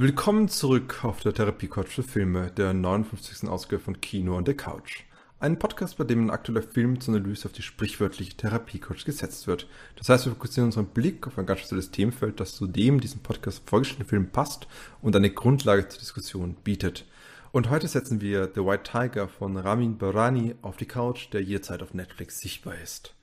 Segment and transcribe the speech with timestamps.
[0.00, 3.48] Willkommen zurück auf der Therapie-Couch für Filme, der 59.
[3.48, 5.04] Ausgabe von Kino und der Couch.
[5.40, 9.68] Ein Podcast, bei dem ein aktueller Film zur Analyse auf die sprichwörtliche Therapie-Couch gesetzt wird.
[9.94, 13.20] Das heißt, wir fokussieren unseren Blick auf ein ganz spezielles Themenfeld, das zu dem diesem
[13.20, 14.66] Podcast vorgestellten Film passt
[15.00, 17.06] und eine Grundlage zur Diskussion bietet.
[17.52, 21.84] Und heute setzen wir The White Tiger von Ramin Barani auf die Couch, der jederzeit
[21.84, 23.14] auf Netflix sichtbar ist.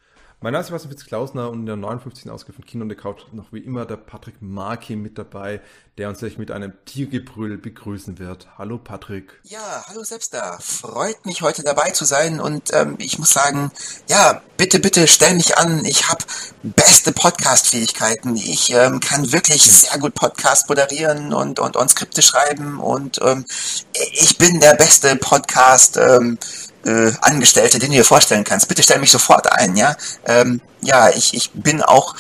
[0.46, 2.30] Mein Name ist Sebastian Fitz-Klausner und in der 59.
[2.30, 5.60] Ausgabe von Kino und der Couch noch wie immer der Patrick Marki mit dabei,
[5.98, 8.48] der uns gleich mit einem Tiergebrüll begrüßen wird.
[8.56, 9.40] Hallo Patrick.
[9.42, 10.60] Ja, hallo Selbster.
[10.62, 13.72] Freut mich heute dabei zu sein und ähm, ich muss sagen,
[14.08, 15.84] ja, bitte, bitte stell mich an.
[15.84, 16.24] Ich habe
[16.62, 18.36] beste Podcast-Fähigkeiten.
[18.36, 23.46] Ich ähm, kann wirklich sehr gut Podcast moderieren und, und, und Skripte schreiben und ähm,
[24.12, 25.98] ich bin der beste Podcast.
[25.98, 26.38] Ähm,
[26.86, 28.68] äh, Angestellte, den du dir vorstellen kannst.
[28.68, 29.96] Bitte stell mich sofort ein, ja.
[30.26, 32.16] Ähm, ja, ich, ich bin auch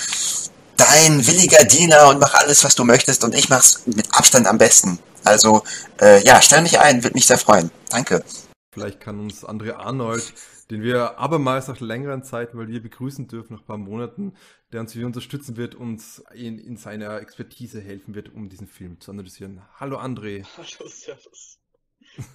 [0.77, 4.57] dein williger Diener und mach alles, was du möchtest und ich mach's mit Abstand am
[4.57, 4.99] besten.
[5.23, 5.63] Also,
[5.99, 7.71] äh, ja, stell mich ein, würde mich sehr freuen.
[7.89, 8.23] Danke.
[8.71, 10.33] Vielleicht kann uns André Arnold,
[10.69, 14.33] den wir abermals nach längeren Zeiten, weil wir begrüßen dürfen, nach ein paar Monaten,
[14.71, 18.99] der uns wieder unterstützen wird, uns in, in seiner Expertise helfen wird, um diesen Film
[18.99, 19.61] zu analysieren.
[19.79, 20.45] Hallo André.
[20.57, 21.59] Hallo, Servus.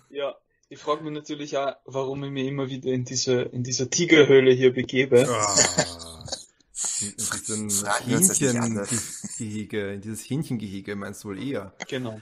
[0.09, 0.35] Ja,
[0.71, 4.53] ich frage mich natürlich auch, warum ich mich immer wieder in diese, in dieser Tigerhöhle
[4.53, 5.29] hier begebe.
[5.29, 6.25] Ah,
[7.01, 7.69] in diesem
[8.07, 11.75] Hähnchengehege, in dieses Hähnchengehege meinst du wohl eher.
[11.89, 12.21] Genau.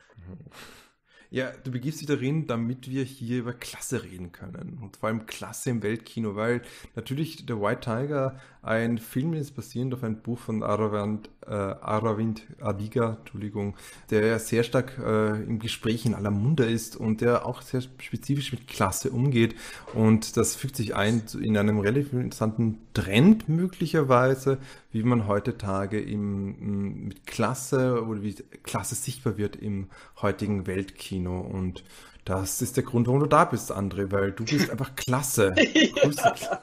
[1.30, 4.78] Ja, du begibst dich darin, damit wir hier über Klasse reden können.
[4.80, 6.62] Und vor allem Klasse im Weltkino, weil
[6.94, 12.42] natürlich der White Tiger ein Film ist, basierend auf einem Buch von Aravind, äh, Aravind
[12.60, 13.74] Adiga, Entschuldigung,
[14.10, 18.52] der sehr stark äh, im Gespräch in aller Munde ist und der auch sehr spezifisch
[18.52, 19.54] mit Klasse umgeht.
[19.94, 24.58] Und das fügt sich ein in einem relativ interessanten Trend möglicherweise,
[24.92, 29.88] wie man heutzutage im, mit Klasse oder wie Klasse sichtbar wird im
[30.20, 31.40] heutigen Weltkino.
[31.40, 31.84] Und
[32.24, 35.54] das ist der Grund, warum du da bist, André, weil du bist einfach klasse.
[35.56, 36.60] ja.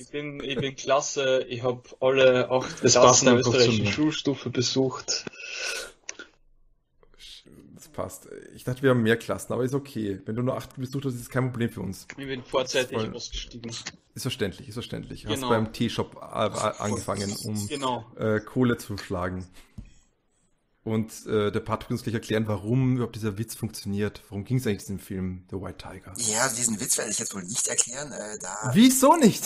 [0.00, 5.26] Ich, bin, ich bin klasse, ich habe alle acht das Klassen der österreichischen Schulstufe besucht.
[7.74, 8.28] Das passt.
[8.54, 10.20] Ich dachte, wir haben mehr Klassen, aber ist okay.
[10.24, 12.06] Wenn du nur acht besucht hast, ist es kein Problem für uns.
[12.16, 13.14] Ich bin vorzeitig voll...
[13.14, 13.70] ausgestiegen.
[14.14, 15.22] Ist verständlich, ist verständlich.
[15.22, 15.34] Genau.
[15.34, 18.06] Hast beim Teeshop angefangen, um genau.
[18.16, 19.46] äh, Kohle zu schlagen.
[20.82, 24.22] Und äh, der Patrick uns gleich erklären, warum überhaupt dieser Witz funktioniert.
[24.30, 26.14] Worum ging es eigentlich in diesem Film The White Tiger?
[26.16, 28.12] Ja, diesen Witz werde ich jetzt wohl nicht erklären.
[28.12, 29.44] Äh, da Wieso nicht?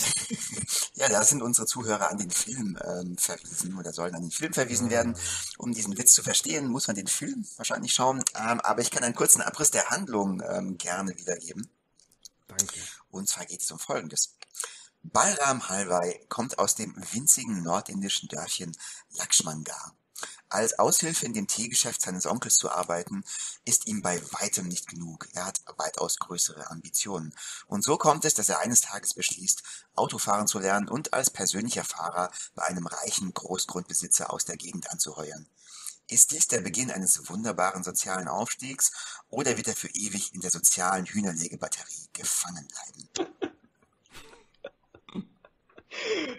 [0.93, 4.53] ja, da sind unsere Zuhörer an den Film ähm, verwiesen oder sollen an den Film
[4.53, 5.17] verwiesen werden.
[5.57, 8.23] Um diesen Witz zu verstehen, muss man den Film wahrscheinlich schauen.
[8.35, 11.67] Ähm, aber ich kann einen kurzen Abriss der Handlung ähm, gerne wiedergeben.
[12.47, 12.79] Danke.
[13.11, 14.35] Und zwar geht es um Folgendes.
[15.03, 18.75] Balram Halvai kommt aus dem winzigen nordindischen Dörfchen
[19.17, 19.94] Lakshmangar.
[20.55, 23.25] Als Aushilfe in dem Teegeschäft seines Onkels zu arbeiten,
[23.65, 25.27] ist ihm bei weitem nicht genug.
[25.33, 27.35] Er hat weitaus größere Ambitionen.
[27.67, 29.63] Und so kommt es, dass er eines Tages beschließt,
[29.95, 35.45] Autofahren zu lernen und als persönlicher Fahrer bei einem reichen Großgrundbesitzer aus der Gegend anzuheuern.
[36.07, 38.93] Ist dies der Beginn eines wunderbaren sozialen Aufstiegs
[39.27, 43.09] oder wird er für ewig in der sozialen Hühnerlegebatterie gefangen bleiben?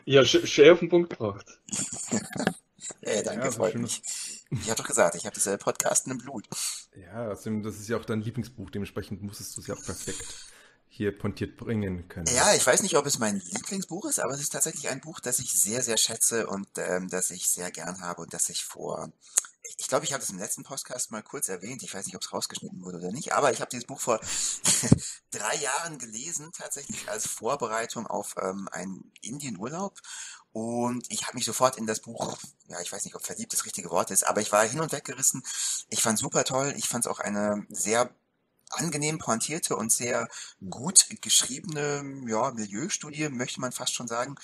[0.06, 1.60] Ja, schön auf den Punkt gebracht.
[3.00, 4.02] Äh, danke, ja, freut mich.
[4.50, 6.48] Ich habe doch gesagt, ich habe diese Podcasten im Blut.
[6.94, 10.24] Ja, außerdem, das ist ja auch dein Lieblingsbuch, dementsprechend musstest du es ja auch perfekt
[10.88, 12.26] hier pontiert bringen können.
[12.34, 15.20] Ja, ich weiß nicht, ob es mein Lieblingsbuch ist, aber es ist tatsächlich ein Buch,
[15.20, 18.64] das ich sehr, sehr schätze und ähm, das ich sehr gern habe und das ich
[18.64, 19.12] vor
[19.78, 21.82] ich glaube, ich habe das im letzten Podcast mal kurz erwähnt.
[21.82, 24.20] Ich weiß nicht, ob es rausgeschnitten wurde oder nicht, aber ich habe dieses Buch vor
[25.30, 30.00] drei Jahren gelesen, tatsächlich als Vorbereitung auf ähm, einen Indienurlaub.
[30.56, 32.38] Und ich habe mich sofort in das Buch,
[32.68, 34.91] ja, ich weiß nicht, ob verliebt das richtige Wort ist, aber ich war hin und
[34.91, 35.42] weg gerissen.
[35.91, 36.72] Ich fand super toll.
[36.78, 38.08] Ich fand es auch eine sehr
[38.70, 40.30] angenehm pointierte und sehr
[40.70, 44.36] gut geschriebene ja, Milieustudie, möchte man fast schon sagen.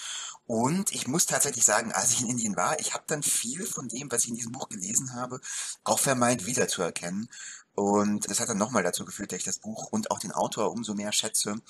[0.45, 3.89] Und ich muss tatsächlich sagen, als ich in Indien war, ich habe dann viel von
[3.89, 5.41] dem, was ich in diesem Buch gelesen habe,
[5.83, 7.31] auch vermeint wiederzuerkennen.
[7.75, 10.73] Und das hat dann nochmal dazu geführt, dass ich das Buch und auch den Autor
[10.73, 11.63] umso mehr schätze.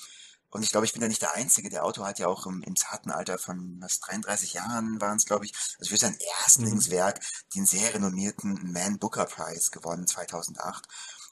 [0.53, 1.71] Und ich glaube, ich bin da nicht der Einzige.
[1.71, 5.25] Der Autor hat ja auch im, im zarten Alter von was 33 Jahren waren es,
[5.25, 7.19] glaube ich, also für sein Erstlingswerk
[7.55, 10.87] den sehr renommierten Man Booker Prize gewonnen 2008.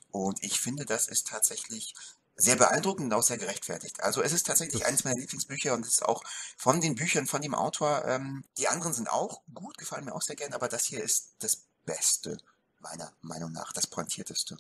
[0.10, 1.94] Und ich finde, das ist tatsächlich
[2.36, 4.02] sehr beeindruckend und auch sehr gerechtfertigt.
[4.02, 6.24] Also es ist tatsächlich eines meiner Lieblingsbücher und es ist auch
[6.58, 10.24] von den Büchern von dem Autor, ähm, die anderen sind auch gut, gefallen mir auch
[10.24, 12.38] sehr gern, aber das hier ist das Beste,
[12.80, 14.58] meiner Meinung nach, das pointierteste.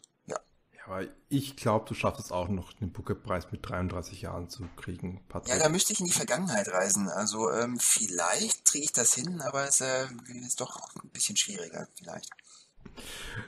[0.85, 5.23] Aber ich glaube, du schaffst es auch noch, den Booker-Preis mit 33 Jahren zu kriegen,
[5.29, 5.53] Patrick.
[5.53, 7.07] Ja, da müsste ich in die Vergangenheit reisen.
[7.07, 10.07] Also ähm, vielleicht kriege ich das hin, aber es äh,
[10.45, 12.29] ist doch ein bisschen schwieriger, vielleicht.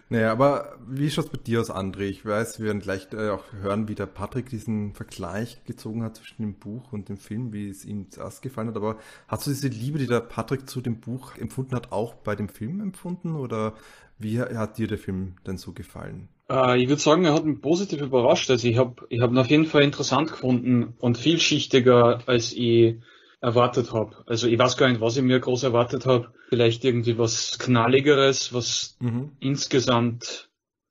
[0.09, 2.03] Naja, aber wie schaut es bei dir aus, André?
[2.03, 6.15] Ich weiß, wir werden gleich äh, auch hören, wie der Patrick diesen Vergleich gezogen hat
[6.15, 8.77] zwischen dem Buch und dem Film, wie es ihm zuerst gefallen hat.
[8.77, 12.35] Aber hast du diese Liebe, die der Patrick zu dem Buch empfunden hat, auch bei
[12.35, 13.35] dem Film empfunden?
[13.35, 13.75] Oder
[14.17, 16.29] wie hat dir der Film denn so gefallen?
[16.53, 18.49] Äh, ich würde sagen, er hat mich positiv überrascht.
[18.51, 22.97] Also ich habe ich hab ihn auf jeden Fall interessant gefunden und vielschichtiger, als ich
[23.41, 24.23] erwartet habe.
[24.27, 26.31] Also ich weiß gar nicht, was ich mir groß erwartet habe.
[26.49, 29.35] Vielleicht irgendwie was Knalligeres, was Mhm.
[29.39, 30.49] insgesamt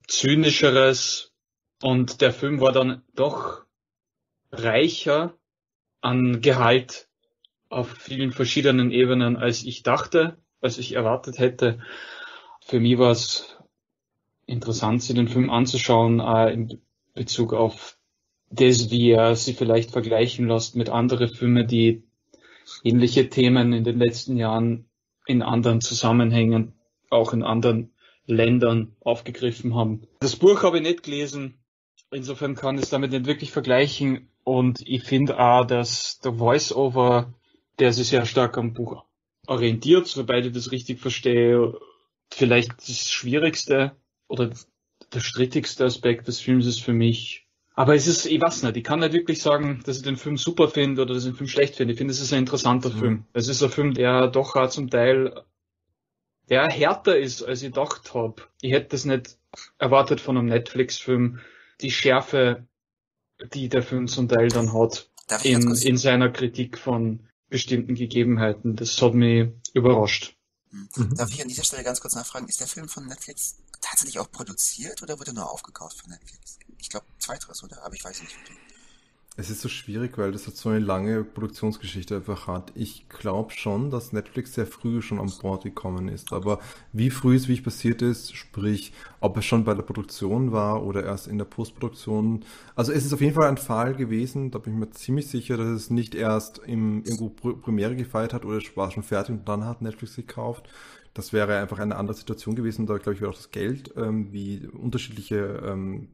[0.09, 1.33] zynischeres.
[1.83, 3.63] Und der Film war dann doch
[4.51, 5.35] reicher
[6.01, 7.09] an Gehalt
[7.69, 11.81] auf vielen verschiedenen Ebenen, als ich dachte, als ich erwartet hätte.
[12.65, 13.52] Für mich war es
[14.47, 16.81] interessant, sich den Film anzuschauen, äh, in
[17.15, 17.97] Bezug auf
[18.51, 22.03] das, wie er sie vielleicht vergleichen lässt mit anderen Filmen, die
[22.85, 24.87] ähnliche Themen in den letzten Jahren
[25.27, 26.75] in anderen Zusammenhängen,
[27.11, 27.93] auch in anderen
[28.27, 30.07] Ländern aufgegriffen haben.
[30.21, 31.59] Das Buch habe ich nicht gelesen,
[32.11, 37.33] insofern kann ich es damit nicht wirklich vergleichen und ich finde auch, dass der Voice-Over,
[37.79, 39.05] der sich sehr stark am Buch
[39.47, 41.79] orientiert, sobald ich das richtig verstehe,
[42.31, 43.93] vielleicht das schwierigste
[44.33, 44.51] oder
[45.13, 47.47] der strittigste Aspekt des Films ist für mich.
[47.75, 50.37] Aber es ist, ich weiß nicht, ich kann nicht wirklich sagen, dass ich den Film
[50.37, 51.93] super finde oder dass ich den Film schlecht finde.
[51.93, 52.99] Ich finde, es ist ein interessanter Mhm.
[52.99, 53.25] Film.
[53.33, 55.45] Es ist ein Film, der doch auch zum Teil,
[56.49, 58.43] der härter ist, als ich gedacht habe.
[58.61, 59.39] Ich hätte das nicht
[59.79, 61.41] erwartet von einem Netflix-Film.
[61.81, 62.67] Die Schärfe,
[63.55, 65.11] die der Film zum Teil dann hat
[65.45, 70.37] in, in seiner Kritik von bestimmten Gegebenheiten, das hat mich überrascht.
[70.71, 71.15] Mhm.
[71.17, 73.59] Darf ich an dieser Stelle ganz kurz nachfragen, ist der Film von Netflix
[74.03, 76.59] tatsächlich auch produziert oder wurde nur aufgekauft von Netflix?
[76.79, 77.85] Ich glaube zweiteres, oder?
[77.85, 78.37] Aber ich weiß nicht.
[79.35, 82.71] Es ist so schwierig, weil das hat so eine lange Produktionsgeschichte einfach hat.
[82.75, 86.35] Ich glaube schon, dass Netflix sehr früh schon an Bord gekommen ist.
[86.35, 86.59] Aber
[86.93, 91.05] wie früh es es passiert ist, sprich, ob es schon bei der Produktion war oder
[91.05, 92.45] erst in der Postproduktion.
[92.75, 95.57] Also es ist auf jeden Fall ein Fall gewesen, da bin ich mir ziemlich sicher,
[95.57, 99.37] dass es nicht erst im, irgendwo Pr- Premiere gefeiert hat oder es war schon fertig
[99.37, 100.69] und dann hat Netflix gekauft.
[101.15, 102.87] Das wäre einfach eine andere Situation gewesen.
[102.87, 106.09] Da glaube ich, wäre auch das Geld, ähm, wie unterschiedliche ähm,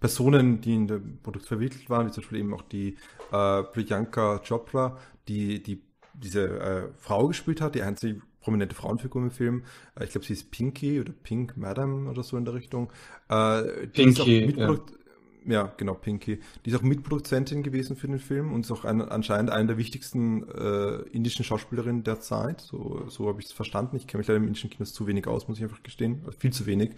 [0.00, 2.96] Personen, die in dem Produkt verwickelt waren, wie zum Beispiel eben auch die
[3.32, 4.98] äh, Priyanka Chopra,
[5.28, 5.82] die, die
[6.12, 9.64] diese äh, Frau gespielt hat, die einzige prominente Frauenfigur im Film.
[9.98, 12.92] Äh, ich glaube, sie ist Pinky oder Pink Madam oder so in der Richtung.
[13.28, 14.97] Äh, die ist auch Pinky, Mitprodukt-
[15.48, 16.40] ja, genau, Pinky.
[16.64, 19.78] Die ist auch Mitproduzentin gewesen für den Film und ist auch ein, anscheinend eine der
[19.78, 22.60] wichtigsten äh, indischen Schauspielerinnen der Zeit.
[22.60, 23.96] So, so habe ich es verstanden.
[23.96, 26.20] Ich kenne mich leider im indischen Kinos zu wenig aus, muss ich einfach gestehen.
[26.38, 26.90] Viel zu wenig,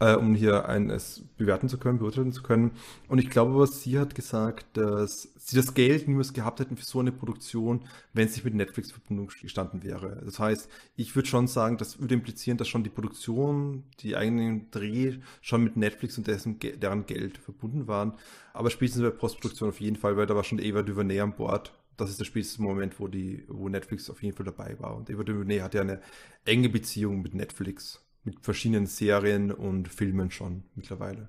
[0.00, 2.72] äh, um hier ein, es bewerten zu können, beurteilen zu können.
[3.08, 6.84] Und ich glaube aber, sie hat gesagt, dass sie das Geld niemals gehabt hätten für
[6.84, 7.80] so eine Produktion,
[8.12, 10.22] wenn es nicht mit Netflix in Verbindung gestanden wäre.
[10.24, 14.70] Das heißt, ich würde schon sagen, das würde implizieren, dass schon die Produktion, die eigenen
[14.70, 18.14] Dreh schon mit Netflix und dessen, deren Geld verbunden waren.
[18.52, 21.72] Aber spätestens bei Postproduktion auf jeden Fall, weil da war schon Eva DuVernay an Bord.
[21.96, 24.96] Das ist der späteste Moment, wo die, wo Netflix auf jeden Fall dabei war.
[24.96, 26.00] Und Eva DuVernay hat ja eine
[26.44, 31.28] enge Beziehung mit Netflix, mit verschiedenen Serien und Filmen schon mittlerweile.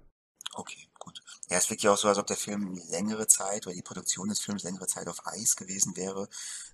[0.53, 1.21] Okay, gut.
[1.49, 4.29] Ja, es wirkt ja auch so, als ob der Film längere Zeit oder die Produktion
[4.29, 6.29] des Films längere Zeit auf Eis gewesen wäre.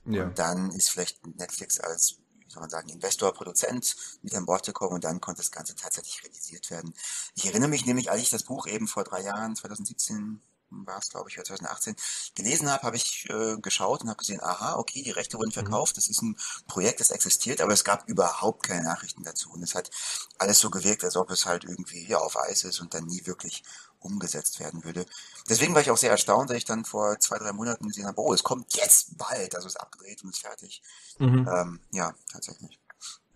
[0.06, 0.26] Ja.
[0.26, 4.66] Und dann ist vielleicht Netflix als, wie soll man sagen, Investor, Produzent mit an Bord
[4.66, 6.94] gekommen und dann konnte das Ganze tatsächlich realisiert werden.
[7.36, 11.10] Ich erinnere mich nämlich, als ich das Buch eben vor drei Jahren, 2017 war es,
[11.10, 11.96] glaube ich, oder 2018,
[12.36, 15.98] gelesen habe, habe ich äh, geschaut und habe gesehen, aha, okay, die Rechte wurden verkauft,
[15.98, 16.38] das ist ein
[16.68, 19.52] Projekt, das existiert, aber es gab überhaupt keine Nachrichten dazu.
[19.52, 19.92] Und es hat
[20.38, 23.26] alles so gewirkt, als ob es halt irgendwie ja, auf Eis ist und dann nie
[23.26, 23.64] wirklich
[24.00, 25.06] umgesetzt werden würde.
[25.50, 28.20] Deswegen war ich auch sehr erstaunt, dass ich dann vor zwei, drei Monaten gesehen habe,
[28.20, 30.82] oh, es kommt jetzt bald, also es ist abgedreht und ist fertig.
[31.20, 31.48] Mhm.
[31.48, 32.80] Ähm, ja, tatsächlich.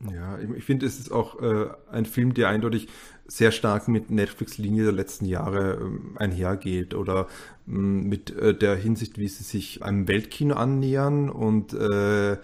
[0.02, 2.88] Ja, ich, ich finde, es ist auch äh, ein Film, der eindeutig
[3.28, 7.28] sehr stark mit Netflix-Linie der letzten Jahre ähm, einhergeht oder
[7.68, 12.38] ähm, mit äh, der Hinsicht, wie sie sich einem Weltkino annähern und äh,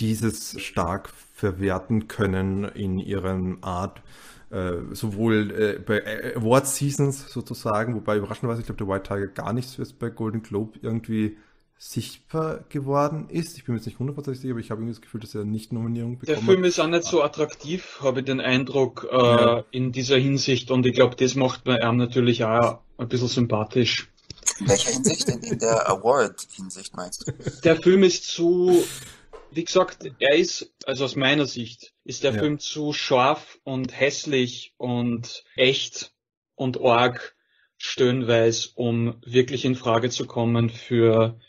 [0.00, 4.00] dieses stark verwerten können in ihren Art,
[4.50, 9.52] äh, sowohl äh, bei Award Seasons sozusagen, wobei überraschenderweise, ich glaube, der White Tiger gar
[9.52, 11.36] nichts ist bei Golden Globe irgendwie
[11.84, 13.58] sichtbar geworden ist.
[13.58, 15.44] Ich bin mir jetzt nicht hundertprozentig sicher, aber ich habe irgendwie das Gefühl, dass er
[15.44, 19.16] nicht Nominierung Der bekommen Film ist auch nicht so attraktiv, habe ich den Eindruck, äh,
[19.16, 19.64] Ja.
[19.72, 20.70] in dieser Hinsicht.
[20.70, 24.08] Und ich glaube, das macht bei ihm natürlich auch ein bisschen sympathisch.
[24.60, 25.28] In welcher Hinsicht?
[25.28, 27.32] In, in der Award-Hinsicht meinst du?
[27.64, 28.84] Der Film ist zu,
[29.50, 32.38] wie gesagt, er ist, also aus meiner Sicht, ist der Ja.
[32.38, 36.12] Film zu scharf und hässlich und echt
[36.54, 37.34] und arg
[37.76, 41.40] stöhnweise, um wirklich in Frage zu kommen für,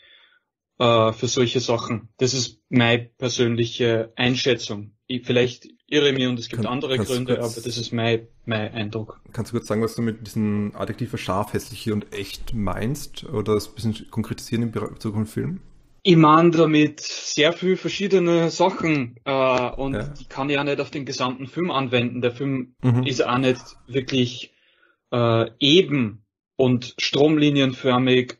[0.78, 2.08] äh, für solche Sachen.
[2.18, 4.92] Das ist meine persönliche Einschätzung.
[5.06, 7.92] Ich, vielleicht irre ich mich und es gibt Kann- andere Gründe, kurz- aber das ist
[7.92, 9.20] mein, mein Eindruck.
[9.32, 13.24] Kannst du kurz sagen, was du mit diesen Adjektiven scharf, hässlich und echt meinst?
[13.24, 15.60] Oder das ein bisschen konkretisieren in Bezug auf den Film?
[16.06, 20.02] Ich meine damit sehr viel verschiedene Sachen äh, und Ja.
[20.08, 22.20] die kann ich auch nicht auf den gesamten Film anwenden.
[22.20, 23.04] Der Film Mhm.
[23.04, 24.52] ist auch nicht wirklich
[25.12, 26.24] äh, eben
[26.56, 28.38] und stromlinienförmig.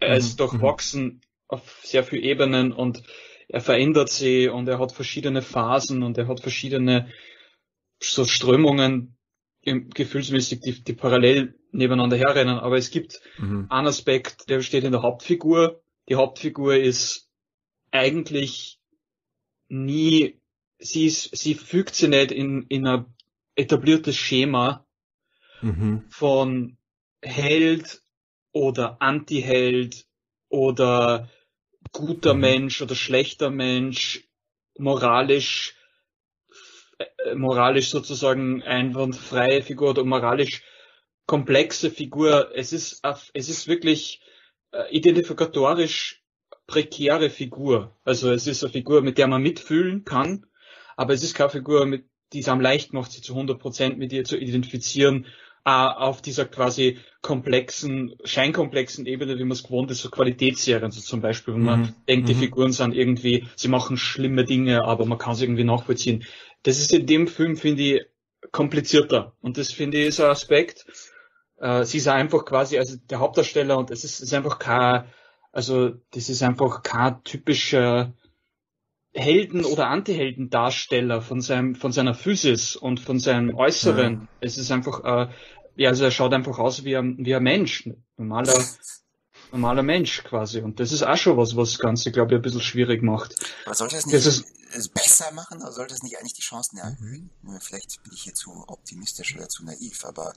[0.00, 0.62] Er Mhm, ist doch mhm.
[0.62, 3.02] wachsen auf sehr vielen Ebenen und
[3.48, 7.12] er verändert sich und er hat verschiedene Phasen und er hat verschiedene
[8.00, 9.16] so Strömungen
[9.62, 12.58] im, gefühlsmäßig, die, die parallel nebeneinander herrennen.
[12.58, 13.66] Aber es gibt Mhm.
[13.68, 15.82] ein Aspekt, der besteht in der Hauptfigur.
[16.08, 17.28] Die Hauptfigur ist
[17.90, 18.78] eigentlich
[19.68, 20.40] nie,
[20.78, 23.06] sie ist, sie fügt sich nicht in, in ein
[23.56, 24.86] etabliertes Schema
[25.62, 26.04] Mhm.
[26.08, 26.78] von
[27.20, 28.02] Held
[28.52, 30.06] oder Anti-Held
[30.48, 31.28] oder
[31.92, 32.40] guter Mhm.
[32.40, 34.28] Mensch oder schlechter Mensch,
[34.78, 35.76] moralisch,
[36.98, 40.62] äh, moralisch sozusagen einwandfreie Figur oder moralisch
[41.26, 42.50] komplexe Figur.
[42.54, 43.02] Es ist,
[43.34, 44.20] es ist wirklich
[44.72, 46.22] äh, identifikatorisch
[46.66, 47.96] prekäre Figur.
[48.04, 50.46] Also es ist eine Figur, mit der man mitfühlen kann,
[50.96, 54.12] aber es ist keine Figur, mit, die es am leicht macht, sich zu 100% mit
[54.12, 55.26] ihr zu identifizieren,
[55.64, 61.00] äh, auf dieser quasi komplexen, scheinkomplexen Ebene, wie man es gewohnt ist, so Qualitätsserien, so
[61.00, 61.94] zum Beispiel, wenn man Mhm.
[62.08, 62.38] denkt, die Mhm.
[62.38, 66.24] Figuren sind irgendwie, sie machen schlimme Dinge, aber man kann es irgendwie nachvollziehen.
[66.62, 68.06] Das ist in dem Film, finde ich,
[68.52, 69.34] komplizierter.
[69.40, 70.86] Und das finde ich ist ein Aspekt.
[71.58, 75.04] Äh, sie ist einfach quasi, also der Hauptdarsteller und es ist, ist einfach kein,
[75.52, 78.14] also das ist einfach kein typischer
[79.12, 84.12] Helden- oder Anti-Helden-Darsteller von seinem, von seiner Physis und von seinem Äußeren.
[84.22, 84.28] Ja.
[84.40, 85.32] Es ist einfach, äh,
[85.76, 87.88] ja, also er schaut einfach aus wie ein, wie ein Mensch.
[88.16, 88.62] Normaler,
[89.52, 90.60] normaler Mensch quasi.
[90.60, 93.34] Und das ist auch schon was, was das Ganze, glaube ich, ein bisschen schwierig macht.
[93.66, 96.42] Aber sollte es nicht Das ist- es besser machen oder sollte es nicht eigentlich die
[96.42, 97.30] Chancen erhöhen?
[97.42, 100.32] Nur Vielleicht bin ich hier zu optimistisch oder zu naiv, aber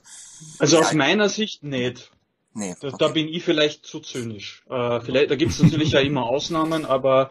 [0.58, 2.10] Also aus meiner Sicht nicht.
[2.54, 2.74] nee.
[2.80, 2.96] Da, okay.
[2.98, 4.64] da bin ich vielleicht zu zynisch.
[4.68, 7.30] Äh, vielleicht, da gibt es natürlich ja immer Ausnahmen, aber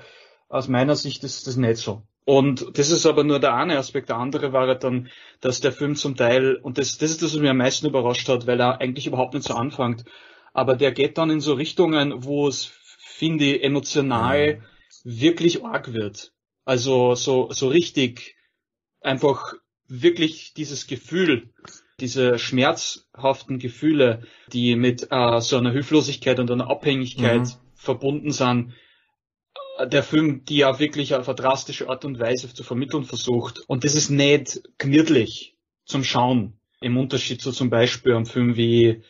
[0.53, 2.03] aus meiner Sicht ist das nicht so.
[2.25, 4.09] Und das ist aber nur der eine Aspekt.
[4.09, 5.09] Der andere war dann,
[5.41, 8.29] dass der Film zum Teil, und das, das ist das, was mich am meisten überrascht
[8.29, 10.05] hat, weil er eigentlich überhaupt nicht so anfängt.
[10.53, 14.61] Aber der geht dann in so Richtungen, wo es, finde ich, emotional
[15.03, 16.31] wirklich arg wird.
[16.65, 18.35] Also so, so richtig
[19.01, 19.53] einfach
[19.87, 21.49] wirklich dieses Gefühl,
[21.99, 27.51] diese schmerzhaften Gefühle, die mit äh, so einer Hilflosigkeit und einer Abhängigkeit Mhm.
[27.75, 28.73] verbunden sind,
[29.85, 33.61] der Film, die ja wirklich auf eine drastische Art und Weise zu vermitteln versucht.
[33.67, 36.53] Und das ist nicht gemütlich zum Schauen.
[36.81, 39.03] Im Unterschied zu zum Beispiel einem Film wie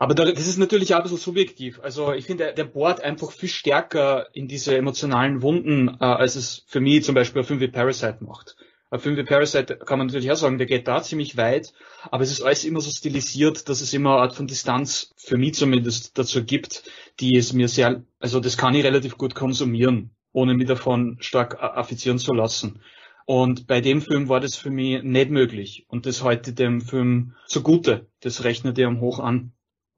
[0.00, 1.80] aber da, das ist natürlich auch ein bisschen subjektiv.
[1.82, 6.36] Also ich finde, der, der bohrt einfach viel stärker in diese emotionalen Wunden, äh, als
[6.36, 8.56] es für mich zum Beispiel ein Film wie Parasite macht.
[8.90, 11.74] Ein Film wie Parasite kann man natürlich auch sagen, der geht da ziemlich weit,
[12.10, 15.36] aber es ist alles immer so stilisiert, dass es immer eine Art von Distanz, für
[15.36, 16.84] mich zumindest, dazu gibt,
[17.20, 21.62] die es mir sehr, also das kann ich relativ gut konsumieren, ohne mich davon stark
[21.62, 22.80] affizieren zu lassen.
[23.26, 25.84] Und bei dem Film war das für mich nicht möglich.
[25.88, 28.06] Und das ich dem Film zugute.
[28.20, 29.52] Das rechnet ihm hoch an.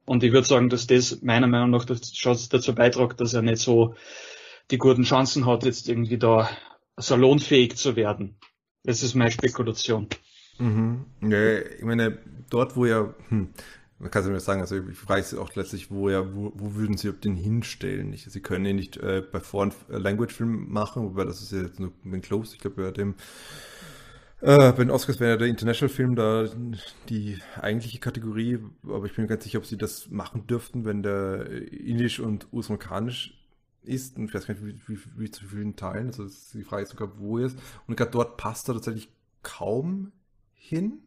[0.04, 3.94] Und ich würde sagen, dass das meiner Meinung nach dazu beiträgt, dass er nicht so
[4.72, 6.50] die guten Chancen hat, jetzt irgendwie da
[6.96, 8.36] salonfähig zu werden.
[8.84, 10.08] Das ist meine Spekulation.
[10.58, 11.04] Mhm.
[11.22, 12.18] Ja, ich meine,
[12.50, 13.50] dort, wo er, hm,
[13.98, 16.52] man kann es ja nicht sagen, also ich frage sie auch letztlich, wo er, wo,
[16.54, 18.12] wo würden sie den hinstellen?
[18.12, 21.80] Ich, sie können ihn nicht äh, bei Foreign Language-Film machen, wobei das ist ja jetzt
[21.80, 23.14] nur Ben Close, ich glaube, bei dem
[24.42, 26.48] äh, bei den Oscars wäre ja der International-Film da
[27.10, 31.02] die eigentliche Kategorie, aber ich bin mir ganz sicher, ob sie das machen dürften, wenn
[31.02, 33.39] der äh, indisch und US-amerikanisch
[33.82, 36.82] ist und ich weiß gar nicht, wie, wie, wie zu vielen Teilen, also die Frage
[36.84, 39.08] ist sogar, wo er ist und gerade dort passt er tatsächlich
[39.42, 40.12] kaum
[40.54, 41.00] hin.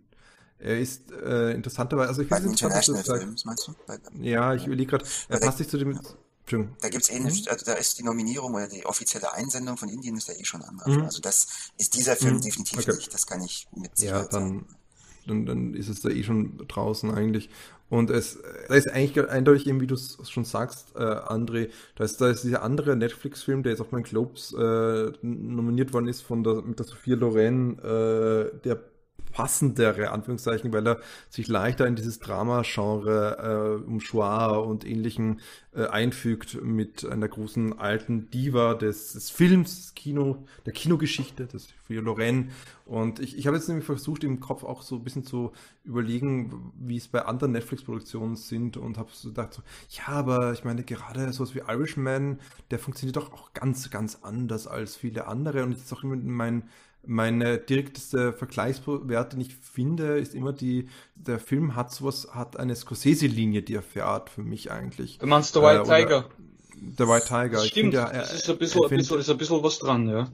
[0.59, 3.73] Er ist äh, interessanterweise, also ich finde es interessant, Films, meinst du?
[3.85, 5.99] Bei, ja, ich überlege gerade, er passt sich zu dem,
[6.41, 6.77] Entschuldigung.
[6.81, 10.27] da gibt's ähnlich, also da ist die Nominierung oder die offizielle Einsendung von Indien ist
[10.27, 10.87] ja eh schon anders.
[10.87, 11.03] Mhm.
[11.03, 12.41] Also das ist dieser Film Mhm.
[12.41, 12.91] definitiv Okay.
[12.93, 13.13] nicht.
[13.13, 14.67] Das kann ich mit Ja, Sicherheit dann, sagen.
[15.27, 17.49] dann, dann ist es da eh schon draußen eigentlich.
[17.93, 22.03] Und es da ist eigentlich eindeutig eben, wie du es schon sagst, äh, André, da
[22.03, 26.21] ist, da ist dieser andere Netflix-Film, der jetzt auf meinen Globes äh, nominiert worden ist
[26.21, 28.79] von der, mit der Sophia Loren, äh, der
[29.33, 30.99] passendere, Anführungszeichen, weil er
[31.29, 35.41] sich leichter in dieses Drama-Genre äh, um Shoah und ähnlichen
[35.73, 41.99] äh, einfügt mit einer großen alten Diva des, des Films, Kino, der Kinogeschichte, das für
[41.99, 42.49] Lorraine.
[42.85, 45.51] Und ich, ich habe jetzt nämlich versucht, im Kopf auch so ein bisschen zu
[45.83, 50.63] überlegen, wie es bei anderen Netflix-Produktionen sind und habe so gedacht, so, ja, aber ich
[50.63, 52.39] meine, gerade sowas wie Irishman,
[52.71, 56.15] der funktioniert doch auch ganz, ganz anders als viele andere und das ist auch immer
[56.15, 56.63] mein
[57.05, 62.75] meine direkteste Vergleichswert, den ich finde, ist immer die, der Film hat sowas, hat eine
[62.75, 65.17] Scorsese-Linie, die er fährt, für mich eigentlich.
[65.17, 66.29] Du meinst The White äh, Tiger?
[66.75, 67.49] Der White Tiger.
[67.49, 70.31] Das stimmt, finde, das ist ein bisschen, find, ist ein bisschen was dran, ja.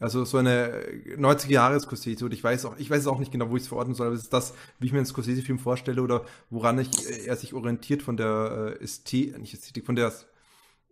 [0.00, 0.82] Also so eine
[1.16, 3.68] 90er Jahre Scorsese oder ich weiß auch, ich weiß auch nicht genau, wo ich es
[3.68, 6.88] verordnen soll, aber es ist das, wie ich mir einen Scorsese-Film vorstelle oder woran ich,
[7.08, 10.12] äh, er sich orientiert von der äh, Ästhetik, nicht Ästhetik, von der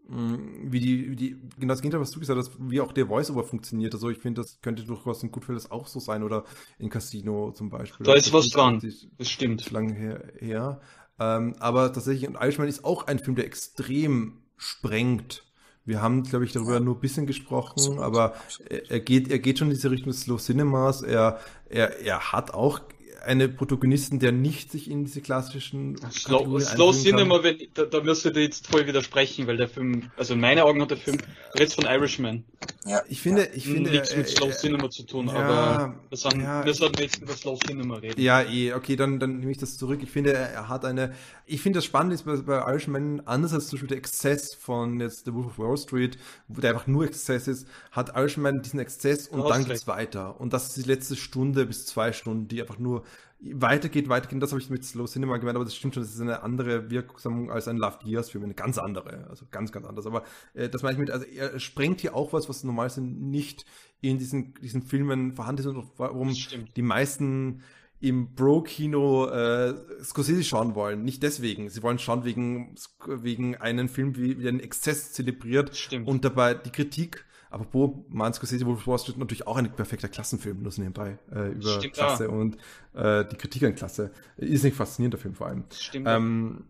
[0.08, 3.44] wie die, wie die, genau das Gegenteil, was du gesagt hast, wie auch der Voice-Over
[3.44, 3.94] funktioniert.
[3.94, 6.44] Also ich finde, das könnte durchaus in Goodfellas auch so sein oder
[6.78, 8.04] in Casino zum Beispiel.
[8.04, 8.80] Da ist was dran,
[9.18, 9.70] das stimmt.
[9.70, 10.32] Lange her.
[10.38, 10.80] her.
[11.18, 15.44] Ähm, aber tatsächlich, und Irishman ist auch ein Film, der extrem sprengt.
[15.84, 18.34] Wir haben, glaube ich, darüber nur ein bisschen gesprochen, aber
[18.68, 21.02] er, er, geht, er geht schon in diese Richtung des Slow Cinemas.
[21.02, 22.80] Er, er, er hat auch
[23.24, 28.30] eine Protagonisten, der nicht sich in diese klassischen Slow, Slow Cinema, wenn, da, da müsste
[28.30, 31.18] ich jetzt voll widersprechen, weil der Film, also in meinen Augen hat der Film
[31.58, 32.44] jetzt von Irishman.
[32.84, 36.18] Ja, ich finde, ich finde, nichts mit Slow äh, Cinema zu tun, ja, aber wir,
[36.18, 38.20] sagen, ja, wir sollten jetzt über Slow Cinema reden.
[38.20, 40.00] Ja, eh, okay, dann, dann nehme ich das zurück.
[40.02, 41.14] Ich finde, er hat eine,
[41.46, 45.00] ich finde das Spannende ist bei, bei Irishman, anders als zum Beispiel der Exzess von
[45.00, 48.80] jetzt The Wolf of Wall Street, wo der einfach nur Exzess ist, hat Irishman diesen
[48.80, 50.40] Exzess und dann geht's weiter.
[50.40, 53.04] Und das ist die letzte Stunde bis zwei Stunden, die einfach nur
[53.40, 54.42] weitergeht, weitergeht.
[54.42, 56.90] Das habe ich mit Slow Cinema gemeint, aber das stimmt schon, das ist eine andere
[56.90, 60.06] Wirkung als ein Love Years Film, eine ganz andere, also ganz, ganz anders.
[60.06, 60.22] Aber
[60.54, 63.64] äh, das meine ich mit, also er sprengt hier auch was, was normalerweise nicht
[64.00, 66.34] in diesen, diesen Filmen vorhanden ist und warum
[66.76, 67.62] die meisten
[68.00, 71.04] im Bro-Kino äh, Scorsese schauen wollen.
[71.04, 71.68] Nicht deswegen.
[71.68, 72.74] Sie wollen schauen wegen,
[73.06, 76.08] wegen einen Film, wie, wie einen Exzess zelebriert Stimmt.
[76.08, 80.62] und dabei die Kritik Apropos, Martin Scorsese, Wolf Wall Street natürlich auch ein perfekter Klassenfilm,
[80.62, 82.30] nur nebenbei, äh, über Stimmt, Klasse ja.
[82.30, 82.56] und
[82.94, 84.10] äh, die Kritik an Klasse.
[84.38, 85.64] Ist nicht faszinierender Film vor allem.
[85.70, 86.08] Stimmt.
[86.08, 86.64] Ähm,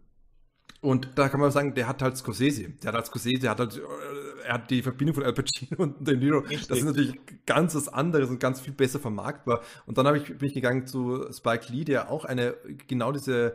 [0.80, 2.70] und da kann man sagen, der hat halt Scorsese.
[2.70, 5.80] Der hat halt Scorsese, der hat halt, äh, er hat die Verbindung von Al Pacino
[5.80, 6.40] und De Niro.
[6.40, 6.66] Richtig.
[6.66, 9.62] Das ist natürlich ganz was anderes und ganz viel besser vermarktbar.
[9.86, 12.56] Und dann habe ich, bin ich gegangen zu Spike Lee, der auch eine,
[12.88, 13.54] genau diese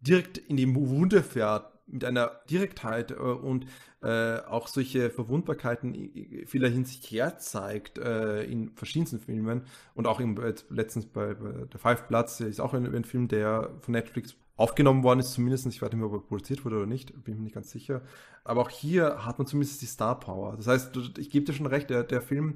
[0.00, 3.66] direkt in die Wunde fährt, mit einer Direktheit äh, und
[4.02, 9.62] äh, auch solche Verwundbarkeiten vieler Hinsicht herzeigt äh, in verschiedensten Filmen
[9.94, 10.36] und auch im,
[10.70, 15.02] letztens bei, bei der Five Bloods ist auch ein, ein, Film, der von Netflix aufgenommen
[15.02, 17.38] worden ist, zumindest, ich weiß nicht mehr, ob er produziert wurde oder nicht, bin ich
[17.38, 18.02] mir nicht ganz sicher.
[18.44, 20.56] Aber auch hier hat man zumindest die Star Power.
[20.56, 22.54] Das heißt, ich gebe dir schon recht, der, der Film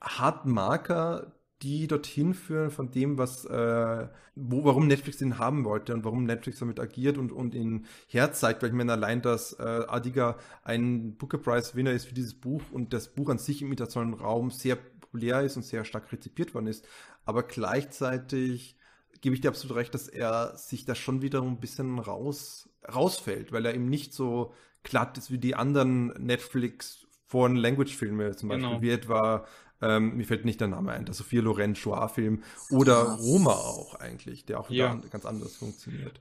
[0.00, 5.94] hat Marker, die dorthin führen von dem, was, äh, wo, warum Netflix den haben wollte
[5.94, 9.62] und warum Netflix damit agiert und, und ihn herzeigt, weil ich meine allein, dass äh,
[9.62, 13.70] Adiga ein Booker Prize Winner ist für dieses Buch und das Buch an sich im
[13.70, 16.86] internationalen Raum sehr populär ist und sehr stark rezipiert worden ist,
[17.24, 18.76] aber gleichzeitig
[19.22, 23.50] gebe ich dir absolut recht, dass er sich da schon wieder ein bisschen raus, rausfällt,
[23.50, 28.50] weil er eben nicht so glatt ist wie die anderen Netflix Foreign Language Filme, zum
[28.50, 28.82] Beispiel, genau.
[28.82, 29.46] wie etwa
[29.82, 34.44] ähm, mir fällt nicht der Name ein, der Sophia Loren Shoah-Film oder Roma auch eigentlich,
[34.46, 35.00] der auch ja.
[35.10, 36.20] ganz anders funktioniert.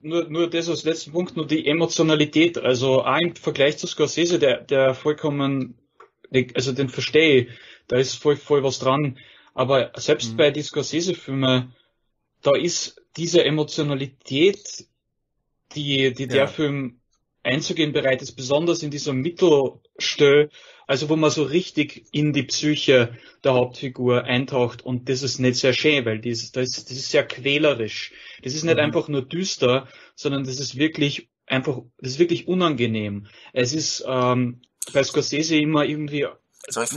[0.00, 2.58] Nur, nur das als letzten Punkt, nur die Emotionalität.
[2.58, 5.78] Also auch im Vergleich zu Scorsese, der, der vollkommen,
[6.54, 7.48] also den verstehe ich,
[7.88, 9.18] da ist voll, voll was dran.
[9.54, 10.36] Aber selbst mhm.
[10.36, 11.72] bei die Scorsese-Filme,
[12.42, 14.86] da ist diese Emotionalität,
[15.74, 16.46] die, die der ja.
[16.46, 17.00] Film
[17.44, 20.50] einzugehen bereit ist, besonders in dieser Mittelstelle,
[20.86, 25.56] also wo man so richtig in die Psyche der Hauptfigur eintaucht und das ist nicht
[25.56, 28.12] sehr schön, weil das, das, das ist sehr quälerisch.
[28.42, 28.80] Das ist nicht mhm.
[28.80, 33.26] einfach nur düster, sondern das ist wirklich einfach, das ist wirklich unangenehm.
[33.52, 36.26] Es ist ähm, bei Scorsese immer irgendwie,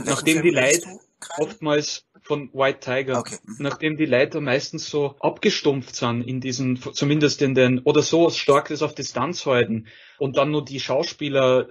[0.04, 1.00] nachdem die Leute
[1.38, 3.38] oftmals von White Tiger, okay.
[3.44, 3.56] Mhm.
[3.60, 8.68] nachdem die Leute meistens so abgestumpft sind in diesen, zumindest in den, oder so stark
[8.68, 9.86] das auf Distanz halten
[10.18, 11.68] und dann nur die Schauspieler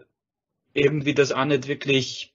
[0.74, 2.34] irgendwie das auch nicht wirklich,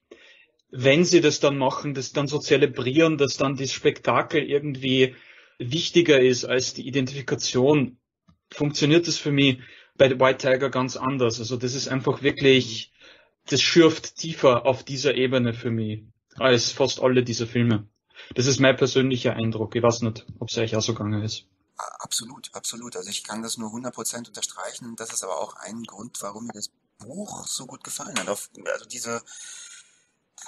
[0.70, 5.14] wenn sie das dann machen, das dann so zelebrieren, dass dann das Spektakel irgendwie
[5.58, 7.98] wichtiger ist als die Identifikation,
[8.50, 9.58] funktioniert das für mich
[9.96, 11.38] bei White Tiger ganz anders.
[11.38, 12.92] Also das ist einfach wirklich,
[13.48, 16.02] das schürft tiefer auf dieser Ebene für mich
[16.38, 17.86] als fast alle dieser Filme.
[18.34, 19.74] Das ist mein persönlicher Eindruck.
[19.74, 21.46] Ich weiß nicht, ob es euch auch so gegangen ist.
[21.76, 22.96] Absolut, absolut.
[22.96, 24.94] Also ich kann das nur 100% unterstreichen.
[24.96, 28.28] Das ist aber auch ein Grund, warum mir das Buch so gut gefallen hat.
[28.28, 29.22] Also diese,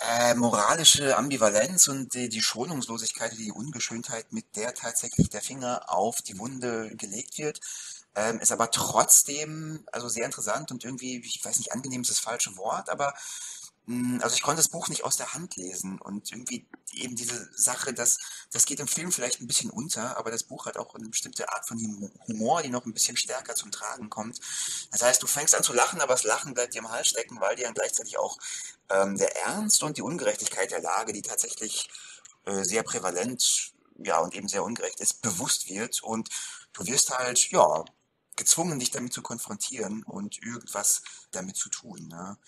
[0.01, 6.23] äh, moralische Ambivalenz und die, die Schonungslosigkeit, die Ungeschönheit, mit der tatsächlich der Finger auf
[6.23, 7.61] die Wunde gelegt wird.
[8.17, 12.21] Ähm, ist aber trotzdem also sehr interessant und irgendwie, ich weiß nicht, angenehm ist das
[12.21, 13.15] falsche Wort, aber
[14.23, 17.93] also ich konnte das Buch nicht aus der Hand lesen und irgendwie eben diese Sache,
[17.93, 18.19] dass
[18.51, 21.51] das geht im Film vielleicht ein bisschen unter, aber das Buch hat auch eine bestimmte
[21.51, 21.79] Art von
[22.27, 24.41] Humor, die noch ein bisschen stärker zum Tragen kommt.
[24.91, 27.41] Das heißt, du fängst an zu lachen, aber das Lachen bleibt dir im Hals stecken,
[27.41, 28.39] weil dir dann gleichzeitig auch
[28.89, 31.91] ähm, der Ernst und die Ungerechtigkeit der Lage, die tatsächlich
[32.47, 36.31] äh, sehr prävalent, ja und eben sehr ungerecht ist, bewusst wird und
[36.73, 37.85] du wirst halt ja
[38.37, 42.09] gezwungen, dich damit zu konfrontieren und irgendwas damit zu tun.
[42.09, 42.39] Ne?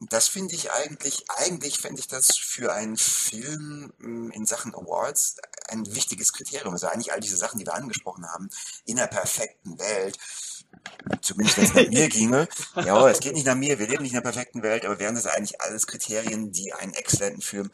[0.00, 5.36] Das finde ich eigentlich, eigentlich fände ich das für einen Film hm, in Sachen Awards
[5.68, 6.74] ein wichtiges Kriterium.
[6.74, 8.50] Also eigentlich all diese Sachen, die wir angesprochen haben,
[8.84, 10.18] in einer perfekten Welt,
[11.22, 12.48] zumindest wenn es nach mir ginge.
[12.74, 15.14] Ja, es geht nicht nach mir, wir leben nicht in einer perfekten Welt, aber wären
[15.14, 17.70] das eigentlich alles Kriterien, die einen exzellenten Film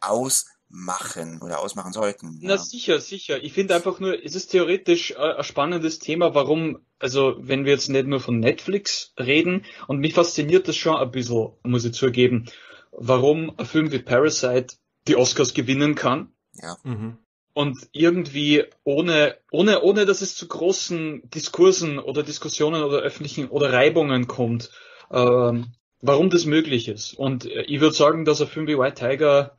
[0.00, 2.38] aus machen oder ausmachen sollten.
[2.40, 2.48] Ja.
[2.48, 3.42] Na sicher, sicher.
[3.42, 7.72] Ich finde einfach nur, es ist theoretisch äh, ein spannendes Thema, warum, also wenn wir
[7.72, 11.94] jetzt nicht nur von Netflix reden, und mich fasziniert das schon ein bisschen, muss ich
[11.94, 12.46] zugeben,
[12.92, 16.32] warum ein Film wie Parasite die Oscars gewinnen kann.
[16.54, 16.76] Ja.
[16.84, 17.18] Mhm.
[17.52, 23.72] Und irgendwie ohne, ohne, ohne dass es zu großen Diskursen oder Diskussionen oder öffentlichen oder
[23.72, 24.70] Reibungen kommt,
[25.10, 27.14] ähm, warum das möglich ist.
[27.14, 29.56] Und äh, ich würde sagen, dass ein Film wie White Tiger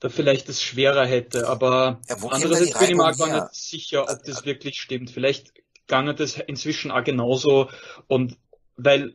[0.00, 1.46] da vielleicht das schwerer hätte.
[1.46, 5.10] Aber ja, andererseits bin ich mir gar nicht sicher, ob das wirklich stimmt.
[5.10, 5.52] Vielleicht
[5.90, 7.68] gange das inzwischen auch genauso.
[8.06, 8.38] Und
[8.76, 9.12] weil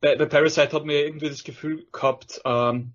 [0.00, 2.92] bei, bei Parasite hat mir irgendwie das Gefühl gehabt, ähm,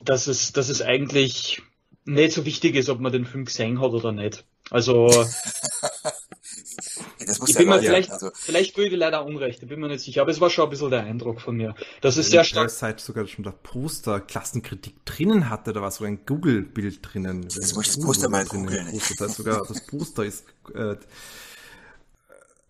[0.00, 1.60] dass es, dass es eigentlich
[2.04, 4.44] nicht so wichtig ist, ob man den Film gesehen hat oder nicht.
[4.70, 5.08] Also
[7.18, 10.22] ich bin mir vielleicht, also, vielleicht tue ich leider Unrecht, ich bin mir nicht sicher,
[10.22, 11.74] aber es war schon ein bisschen der Eindruck von mir.
[12.00, 12.70] Das ist sehr stark.
[12.70, 17.42] Zeit sogar schon der Poster Klassenkritik drinnen hatte, da war so ein Google-Bild drinnen.
[17.42, 18.88] Jetzt muss ich das Poster mal googeln.
[18.92, 20.44] Das heißt sogar, das Poster ist,
[20.74, 20.96] äh,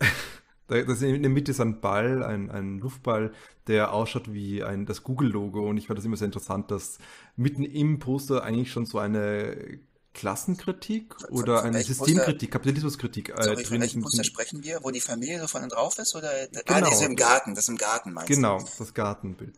[0.69, 3.33] das in der Mitte ist ein Ball, ein, ein Luftball,
[3.67, 6.99] der ausschaut wie ein, das Google-Logo und ich fand das immer sehr interessant, dass
[7.37, 9.81] mitten im Poster eigentlich schon so eine
[10.15, 14.01] Klassenkritik oder eine Systemkritik, Kapitalismuskritik äh, Sorry, drin ist.
[14.01, 16.15] Poster sprechen wir, wo die Familie so vorne drauf ist?
[16.15, 16.31] Oder?
[16.49, 16.63] Genau.
[16.67, 18.65] Ah, das ist im Garten, das ist im Garten meinst genau, du?
[18.65, 19.55] Genau, das Gartenbild.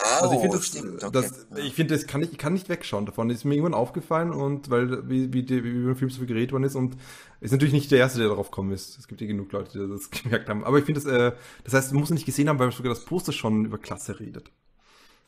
[0.00, 1.10] Oh, also ich finde das, okay.
[1.12, 3.28] das, ich finde, das kann ich, ich kann nicht wegschauen davon.
[3.28, 6.18] Das ist mir irgendwann aufgefallen und weil wie, wie, die, wie über den Film so
[6.18, 6.96] viel geredet worden ist und
[7.40, 8.96] ist natürlich nicht der erste, der darauf gekommen ist.
[8.96, 10.64] Es gibt ja genug Leute, die das gemerkt haben.
[10.64, 11.32] Aber ich finde das, äh,
[11.64, 14.52] das heißt, du musst nicht gesehen haben, weil sogar das Poster schon über Klasse redet.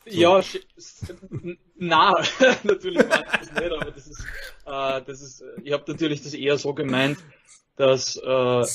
[0.05, 0.11] So.
[0.11, 0.41] Ja,
[1.75, 2.13] na,
[2.63, 4.25] natürlich ich das nicht, aber das ist,
[4.65, 7.19] äh, das ist, ich habe natürlich das eher so gemeint,
[7.75, 8.65] dass, äh,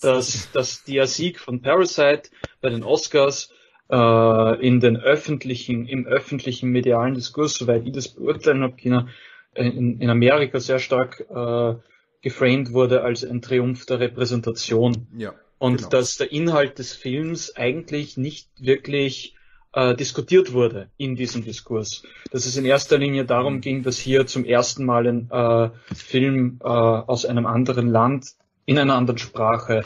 [0.00, 3.50] dass, dass der Sieg von Parasite bei den Oscars
[3.90, 9.08] äh, in den öffentlichen, im öffentlichen medialen Diskurs, soweit ich das beurteilen habe, China,
[9.54, 11.74] in, in Amerika sehr stark äh,
[12.22, 15.08] geframed wurde als ein Triumph der Repräsentation.
[15.16, 15.34] Ja.
[15.58, 15.88] Und genau.
[15.90, 19.34] dass der Inhalt des Films eigentlich nicht wirklich
[19.72, 22.02] äh, diskutiert wurde in diesem Diskurs.
[22.30, 23.60] Dass es in erster Linie darum mhm.
[23.60, 28.32] ging, dass hier zum ersten Mal ein äh, Film äh, aus einem anderen Land
[28.64, 29.82] in einer anderen Sprache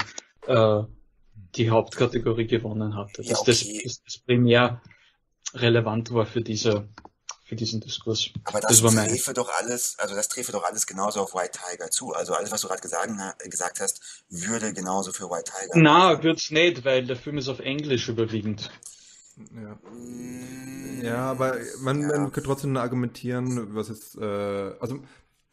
[0.46, 0.82] äh,
[1.56, 3.18] die Hauptkategorie gewonnen hat.
[3.18, 3.50] Dass ja, okay.
[3.50, 4.82] das, das, das primär
[5.54, 6.88] relevant war für diese
[7.44, 8.30] für diesen Diskurs.
[8.44, 11.90] Aber das, das träfe doch alles, also das träfe doch alles genauso auf White Tiger
[11.90, 12.14] zu.
[12.14, 13.12] Also alles, was du gerade gesagt,
[13.50, 15.72] gesagt, hast, würde genauso für White Tiger.
[15.74, 18.70] Na, wird's nicht, weil der Film ist auf Englisch überwiegend.
[19.54, 19.78] Ja.
[21.02, 22.06] Ja, aber man, ja.
[22.06, 25.00] man könnte trotzdem argumentieren, was jetzt, äh, also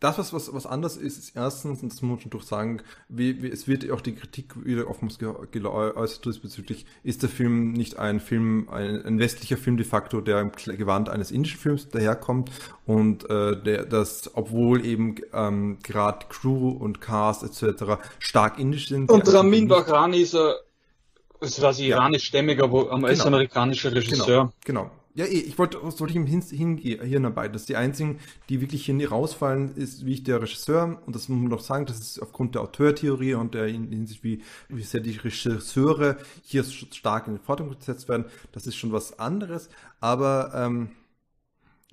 [0.01, 2.81] das, was, was, was anders ist, ist erstens, und das muss man schon durch sagen,
[3.07, 7.99] wie, wie, es wird auch die Kritik wieder oftmals geäußert diesbezüglich, ist der Film nicht
[7.99, 12.49] ein Film, ein, ein, westlicher Film de facto, der im Gewand eines indischen Films daherkommt
[12.87, 18.01] und äh, der, das, obwohl eben ähm, gerade Crew und Cast etc.
[18.17, 19.11] stark indisch sind.
[19.11, 20.53] Und Ramin Bahrani ist ein
[21.39, 23.07] das war sie iranischstämmiger, aber genau.
[23.07, 24.53] ist amerikanischer Regisseur.
[24.63, 24.91] Genau, genau.
[25.13, 28.19] Ja, eh, ich wollte, sollte ich ihm hin, dabei, dass die einzigen,
[28.49, 31.85] die wirklich hier rausfallen, ist wie ich der Regisseur, und das muss man doch sagen,
[31.85, 37.27] das ist aufgrund der Auteurtheorie und der Hinsicht, wie, wie sehr die Regisseure hier stark
[37.27, 39.69] in den Vordergrund gesetzt werden, das ist schon was anderes,
[39.99, 40.91] aber ähm,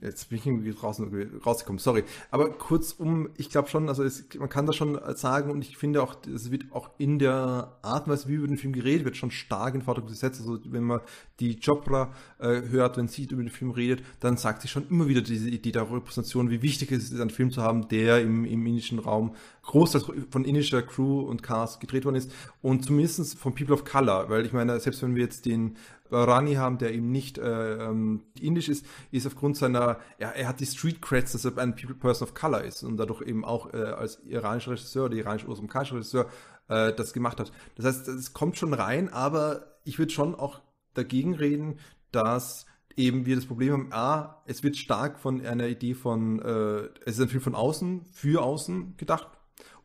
[0.01, 1.03] Jetzt bin ich irgendwie raus,
[1.45, 2.05] rausgekommen, sorry.
[2.31, 6.05] Aber kurzum, ich glaube schon, also es, man kann das schon sagen und ich finde
[6.05, 9.17] auch, es wird auch in der Art und Weise, wie über den Film geredet wird,
[9.17, 10.41] schon stark in Vordergrund gesetzt.
[10.41, 11.01] Also wenn man
[11.41, 15.09] die Chopra äh, hört, wenn sie über den Film redet, dann sagt sie schon immer
[15.09, 18.45] wieder diese Idee der Repräsentation, wie wichtig es ist, einen Film zu haben, der im,
[18.45, 19.35] im indischen Raum
[19.69, 24.31] groß von indischer Crew und Cast gedreht worden ist und zumindest von People of Color,
[24.31, 25.77] weil ich meine, selbst wenn wir jetzt den
[26.11, 30.61] Rani haben, der eben nicht äh, ähm, indisch ist, ist aufgrund seiner, ja, er hat
[30.61, 33.73] die Street Creds, dass er ein People Person of Color ist und dadurch eben auch
[33.75, 36.27] äh, als iranischer Regisseur oder iranisch-ursprünglicher Regisseur
[36.69, 37.53] äh, das gemacht hat.
[37.77, 40.63] Das heißt, es kommt schon rein, aber ich würde schon auch
[40.95, 41.79] dagegen reden,
[42.11, 42.65] dass
[42.97, 47.19] eben wir das Problem haben, a, es wird stark von einer Idee von, äh, es
[47.19, 49.29] ist ein Film von außen, für außen gedacht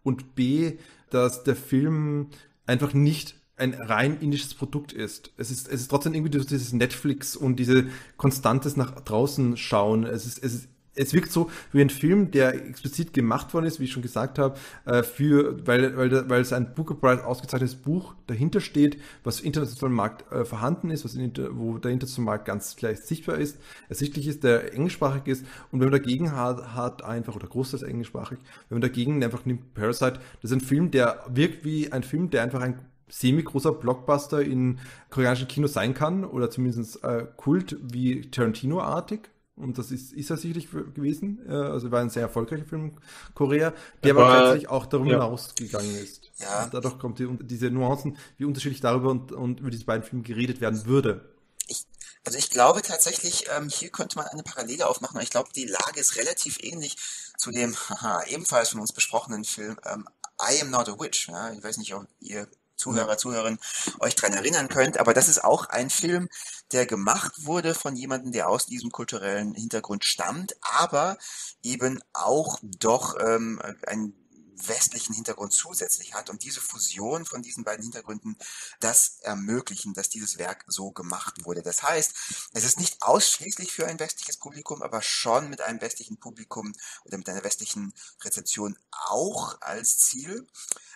[0.04, 0.78] und b,
[1.10, 2.28] dass der Film
[2.66, 5.32] einfach nicht ein rein indisches Produkt ist.
[5.38, 7.86] Es ist, es ist trotzdem irgendwie dieses Netflix und diese
[8.18, 10.06] konstantes nach draußen schauen.
[10.06, 13.80] Es ist, es ist es wirkt so wie ein Film, der explizit gemacht worden ist,
[13.80, 17.76] wie ich schon gesagt habe, äh, für, weil, weil, weil es ein Booker Prize ausgezeichnetes
[17.76, 22.26] Buch dahinter steht, was im internationalen Markt äh, vorhanden ist, was in, wo der internationale
[22.26, 23.58] Markt ganz vielleicht sichtbar ist,
[23.90, 25.46] ersichtlich ist, der englischsprachig ist.
[25.72, 29.74] Und wenn man dagegen hat, hat einfach, oder großteils englischsprachig, wenn man dagegen einfach nimmt
[29.74, 32.80] Parasite, das ist ein Film, der wirkt wie ein Film, der einfach ein
[33.10, 34.80] semi-großer Blockbuster in
[35.10, 40.38] koreanischen Kinos sein kann, oder zumindest äh, Kult wie Tarantino-artig und das ist, ist er
[40.38, 41.40] sicherlich gewesen.
[41.48, 42.98] Äh, also war ein sehr erfolgreicher Film in
[43.36, 45.24] Korea, der aber tatsächlich auch darüber ja.
[45.24, 46.32] hinausgegangen ist.
[46.38, 46.64] Ja.
[46.64, 50.24] Und dadurch kommt die, diese Nuancen, wie unterschiedlich darüber und, und über diese beiden Filme
[50.24, 51.30] geredet werden würde.
[51.68, 51.86] Ich,
[52.26, 55.22] also ich glaube tatsächlich, ähm, hier könnte man eine Parallele aufmachen.
[55.22, 56.98] Ich glaube, die Lage ist relativ ähnlich
[57.38, 60.08] zu dem haha, ebenfalls von uns besprochenen Film ähm,
[60.42, 61.28] I Am Not a Witch.
[61.28, 61.52] Ja?
[61.52, 62.48] Ich weiß nicht, ob ihr
[62.84, 63.60] Zuhörer, Zuhörerinnen
[64.00, 64.98] euch dran erinnern könnt.
[64.98, 66.28] Aber das ist auch ein Film,
[66.74, 71.18] der gemacht wurde von jemandem, der aus diesem kulturellen Hintergrund stammt, aber
[71.62, 74.14] eben auch doch ähm, ein
[74.56, 78.38] westlichen Hintergrund zusätzlich hat und diese Fusion von diesen beiden Hintergründen
[78.80, 81.62] das ermöglichen, dass dieses Werk so gemacht wurde.
[81.62, 82.14] Das heißt,
[82.54, 86.74] es ist nicht ausschließlich für ein westliches Publikum, aber schon mit einem westlichen Publikum
[87.06, 90.48] oder mit einer westlichen Rezeption auch als Ziel.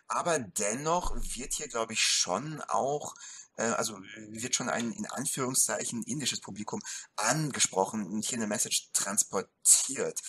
[0.07, 3.13] Aber dennoch wird hier, glaube ich, schon auch
[3.57, 6.81] äh, also wird schon ein in Anführungszeichen indisches Publikum
[7.15, 10.21] angesprochen und hier eine Message transportiert.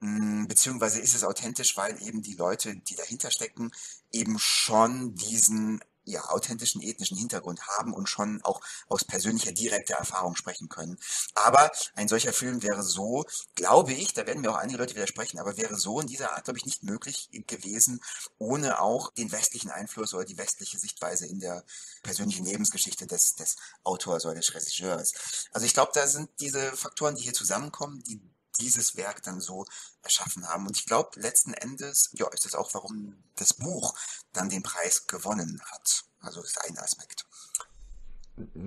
[0.00, 3.72] Hm, beziehungsweise ist es authentisch, weil eben die Leute, die dahinter stecken,
[4.12, 10.36] eben schon diesen ja, authentischen ethnischen Hintergrund haben und schon auch aus persönlicher direkter Erfahrung
[10.36, 10.98] sprechen können.
[11.34, 15.38] Aber ein solcher Film wäre so, glaube ich, da werden mir auch einige Leute widersprechen,
[15.38, 18.00] aber wäre so in dieser Art, glaube ich, nicht möglich gewesen,
[18.38, 21.64] ohne auch den westlichen Einfluss oder die westliche Sichtweise in der
[22.02, 25.12] persönlichen Lebensgeschichte des, des Autors oder des Regisseurs.
[25.52, 28.20] Also ich glaube, da sind diese Faktoren, die hier zusammenkommen, die
[28.60, 29.64] dieses Werk dann so
[30.02, 30.66] erschaffen haben.
[30.66, 33.94] Und ich glaube, letzten Endes, ja, ist das auch, warum das Buch
[34.32, 36.04] dann den Preis gewonnen hat.
[36.20, 37.26] Also das ist ein Aspekt.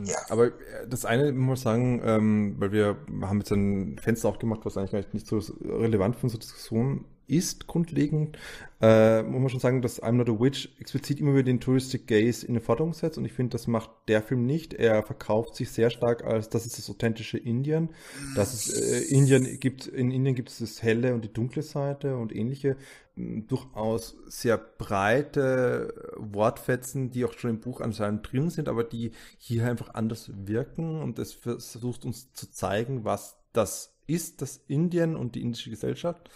[0.04, 0.18] Ja.
[0.30, 4.66] Aber äh, das eine muss ich sagen, ähm, weil wir haben jetzt ein Fenster aufgemacht,
[4.66, 8.38] was eigentlich nicht so relevant für unsere Diskussion ist grundlegend,
[8.82, 12.08] äh, muss man schon sagen, dass I'm Not a Witch explizit immer wieder den Touristic
[12.08, 14.74] Gaze in den Vordergrund setzt und ich finde, das macht der Film nicht.
[14.74, 17.90] Er verkauft sich sehr stark als, das ist das authentische Indien.
[18.36, 22.18] Dass es äh, Indien gibt, in Indien gibt es das helle und die dunkle Seite
[22.18, 22.76] und ähnliche
[23.16, 29.68] durchaus sehr breite Wortfetzen, die auch schon im Buch anscheinend drin sind, aber die hier
[29.68, 35.36] einfach anders wirken und es versucht uns zu zeigen, was das ist, das Indien und
[35.36, 36.30] die indische Gesellschaft.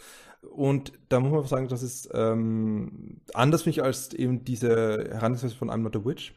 [0.51, 4.69] Und da muss man sagen, das ist ähm, anders für mich als eben diese
[5.11, 6.33] Herangehensweise von I'm Not a Witch.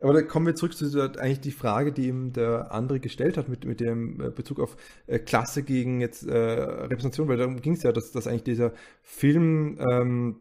[0.00, 3.36] Aber da kommen wir zurück zu dieser, eigentlich die Frage, die ihm der andere gestellt
[3.36, 7.60] hat mit, mit dem äh, Bezug auf äh, Klasse gegen jetzt äh, Repräsentation, weil darum
[7.60, 10.40] ging es ja, dass, dass eigentlich dieser Film ähm,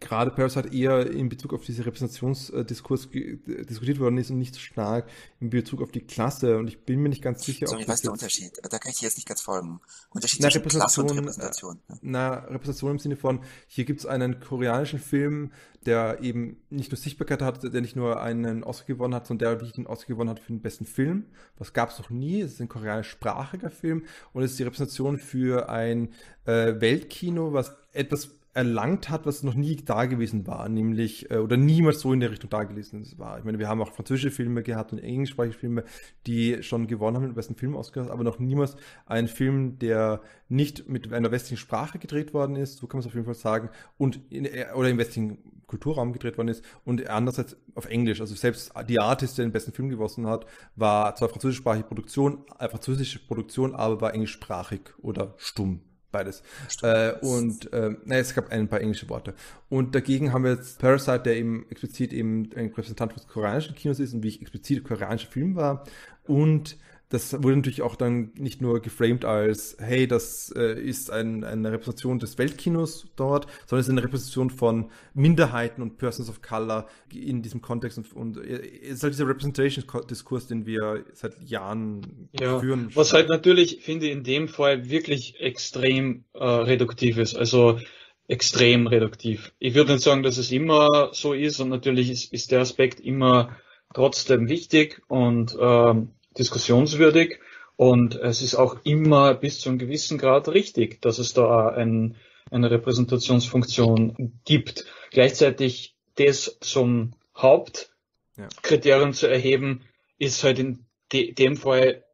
[0.00, 5.08] gerade Parasite eher in Bezug auf diese Repräsentationsdiskurs diskutiert worden ist und nicht so stark
[5.40, 6.58] in Bezug auf die Klasse.
[6.58, 7.88] Und ich bin mir nicht ganz sicher, Sorry, ob.
[7.88, 8.52] was ist der Unterschied?
[8.62, 9.80] Da kann ich jetzt nicht ganz folgen.
[10.10, 11.80] Unterschied na, zwischen Klasse und Repräsentation.
[11.88, 15.52] Äh, na, Repräsentation im Sinne von, hier gibt es einen koreanischen Film,
[15.86, 19.60] der eben nicht nur Sichtbarkeit hat, der nicht nur einen Oscar gewonnen hat, sondern der
[19.60, 21.26] wirklich den Oscar gewonnen hat für den besten Film.
[21.56, 22.40] Was gab es noch nie.
[22.40, 26.12] Es ist ein koreanischsprachiger Film und es ist die Repräsentation für ein
[26.44, 31.56] äh, Weltkino, was etwas erlangt hat, was noch nie da gewesen war, nämlich, äh, oder
[31.56, 33.38] niemals so in der Richtung da gewesen war.
[33.38, 35.84] Ich meine, wir haben auch französische Filme gehabt und englischsprachige Filme,
[36.26, 38.74] die schon gewonnen haben mit besten Film ausgehört, aber noch niemals
[39.06, 43.06] ein Film, der nicht mit einer westlichen Sprache gedreht worden ist, so kann man es
[43.06, 47.08] auf jeden Fall sagen, und in, äh, oder im westlichen Kulturraum gedreht worden ist und
[47.08, 48.20] andererseits auf Englisch.
[48.20, 52.68] Also selbst die Artist, der den besten Film gewonnen hat, war zwar französischsprachige Produktion, äh,
[52.68, 56.42] französische Produktion, aber war englischsprachig oder stumm Beides.
[56.82, 59.34] Äh, und äh, naja, es gab ein paar englische Worte.
[59.68, 64.00] Und dagegen haben wir jetzt Parasite, der eben explizit eben ein Repräsentant des koreanischen Kinos
[64.00, 65.84] ist und wie ich explizit koreanischer Film war.
[66.26, 66.78] Und
[67.10, 71.72] das wurde natürlich auch dann nicht nur geframed als, hey, das äh, ist ein, eine
[71.72, 76.86] Repräsentation des Weltkinos dort, sondern es ist eine Repräsentation von Minderheiten und Persons of Color
[77.14, 82.28] in diesem Kontext und, und äh, es ist halt dieser Representation-Diskurs, den wir seit Jahren
[82.38, 82.90] Ja, führen.
[82.94, 87.34] was halt natürlich, finde ich, in dem Fall wirklich extrem äh, reduktiv ist.
[87.36, 87.78] Also
[88.26, 89.52] extrem reduktiv.
[89.58, 93.00] Ich würde nicht sagen, dass es immer so ist und natürlich ist, ist der Aspekt
[93.00, 93.56] immer
[93.94, 97.38] trotzdem wichtig und ähm, diskussionswürdig
[97.76, 102.16] und es ist auch immer bis zu einem gewissen Grad richtig, dass es da ein,
[102.50, 104.84] eine Repräsentationsfunktion gibt.
[105.10, 109.84] Gleichzeitig das zum Hauptkriterium zu erheben,
[110.18, 112.04] ist halt in de dem Fall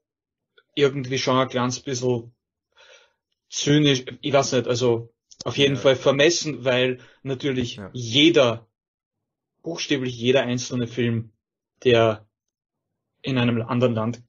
[0.75, 2.35] irgendwie schon ein kleines bisschen
[3.49, 5.13] zynisch, ich weiß nicht, also
[5.45, 5.81] auf jeden Ja.
[5.81, 7.91] Fall vermessen, weil natürlich Ja.
[7.93, 8.67] jeder,
[9.63, 11.33] buchstäblich jeder einzelne Film,
[11.85, 12.27] der
[13.25, 14.23] in einem anderen Land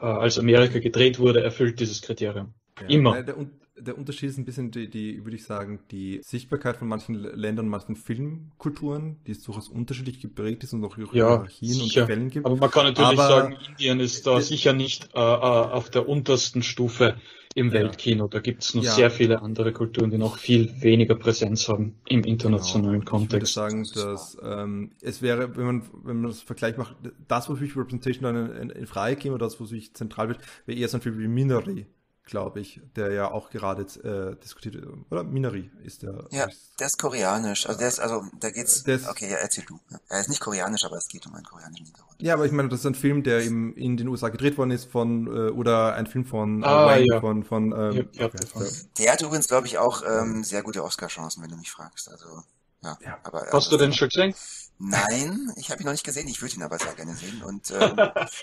[0.00, 2.54] äh, als Amerika gedreht wurde, erfüllt dieses Kriterium.
[2.80, 2.88] Ja.
[2.88, 3.18] Immer.
[3.18, 3.34] Äh,
[3.80, 6.88] Der, Un- der Unterschied ist ein bisschen die, die, würde ich sagen, die Sichtbarkeit von
[6.88, 12.02] manchen Ländern, manchen Filmkulturen, die es durchaus unterschiedlich geprägt ist und auch Hierarchien sicher.
[12.02, 12.46] und Quellen gibt.
[12.46, 15.90] Aber man kann natürlich Aber- sagen, Indien ist da Äh, sicher nicht äh, äh, auf
[15.90, 17.16] der untersten Stufe
[17.56, 17.72] im Ja.
[17.74, 18.28] Weltkino.
[18.28, 18.92] Da gibt es noch Ja.
[18.92, 23.16] sehr viele andere Kulturen, die noch viel weniger Präsenz haben im internationalen Genau.
[23.16, 23.54] Ich würde Kontext.
[23.54, 26.94] sagen, dass ähm, es wäre, wenn man, wenn man das Vergleich macht,
[27.26, 30.38] das, wo sich Representation dann in, in Frage käme, oder das, wo sich zentral wird,
[30.66, 31.86] wäre eher so ein Film wie Minari,
[32.30, 34.86] glaube ich, der ja auch gerade jetzt, äh, diskutiert wird.
[35.10, 36.26] Oder Minari ist der.
[36.30, 37.66] Ja, ist, der ist koreanisch.
[37.66, 38.84] Also der ist, also da geht's.
[38.84, 39.78] Der ist- okay, ja, erzähl du.
[40.08, 42.22] Er ist nicht koreanisch, aber es geht um einen koreanischen Hintergrund.
[42.22, 44.70] ja, aber ich meine, das ist ein Film, der im, in den USA gedreht worden
[44.70, 47.20] ist von, äh, oder ein Film von, äh, Ah, Wayne, ja.
[47.20, 48.54] von, von, ähm, Ja, heißt
[48.98, 49.12] der?
[49.12, 52.08] Hat übrigens, glaube ich, auch ähm, sehr gute Oscar-Chancen, wenn du mich fragst.
[52.10, 52.42] Also
[52.82, 53.18] ja, Ja.
[53.24, 54.34] aber äh, Hast du den schon gesehen?
[54.82, 56.26] Nein, ich habe ihn noch nicht gesehen.
[56.28, 57.42] Ich würde ihn aber sehr gerne sehen.
[57.46, 57.92] Und ähm,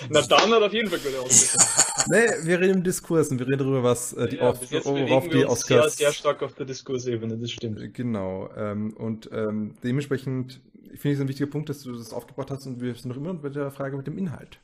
[0.09, 2.05] Na dann hat auf jeden Fall gute Oscars.
[2.09, 4.85] Nee, wir reden im Diskurs und wir reden darüber, was äh, die, Ja, auf, jetzt
[4.85, 5.97] worauf die wir uns sehr, Oscars.
[5.97, 7.81] sehr stark auf der Diskursebene, das stimmt.
[7.81, 8.49] Äh, Genau.
[8.55, 12.67] Ähm, und ähm, dementsprechend finde ich es ein wichtiger Punkt, dass du das aufgebracht hast
[12.67, 14.59] und wir sind noch immer bei der Frage mit dem Inhalt.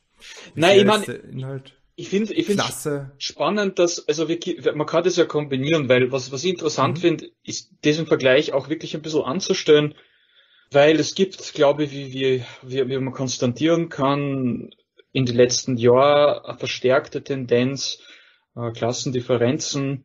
[0.54, 2.62] Wie Nein, ich mein- ist der Inhalt Ich finde, ich finde
[3.18, 4.38] spannend, dass, also wir,
[4.74, 7.00] man kann das ja kombinieren, weil was, was ich interessant Mhm.
[7.02, 9.94] finde, ist diesen Vergleich auch wirklich ein bisschen anzustellen,
[10.74, 14.70] weil es gibt, glaube ich, wie, wie, wie, wie man konstatieren kann,
[15.12, 18.00] in den letzten Jahren eine verstärkte Tendenz,
[18.56, 20.04] äh, Klassendifferenzen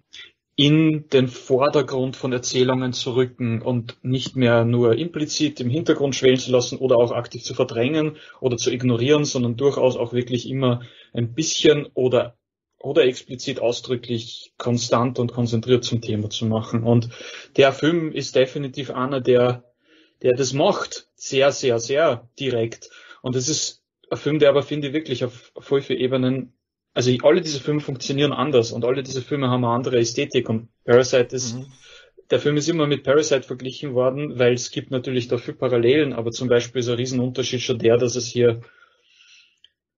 [0.56, 6.38] in den Vordergrund von Erzählungen zu rücken und nicht mehr nur implizit im Hintergrund schwelen
[6.38, 10.82] zu lassen oder auch aktiv zu verdrängen oder zu ignorieren, sondern durchaus auch wirklich immer
[11.14, 12.36] ein bisschen oder
[12.82, 16.84] oder explizit ausdrücklich konstant und konzentriert zum Thema zu machen.
[16.84, 17.10] Und
[17.58, 19.69] der Film ist definitiv einer, der,
[20.22, 21.08] der das macht.
[21.16, 22.90] Sehr, sehr, sehr direkt.
[23.22, 26.54] Und es ist ein Film, der aber, finde ich, wirklich auf, voll viele Ebenen,
[26.94, 30.70] also alle diese Filme funktionieren anders und alle diese Filme haben eine andere Ästhetik und
[30.84, 31.68] Parasite ist, Mhm.
[32.32, 36.32] der Film ist immer mit Parasite verglichen worden, weil es gibt natürlich dafür Parallelen, aber
[36.32, 38.62] zum Beispiel ist ein Riesenunterschied schon der, dass es hier,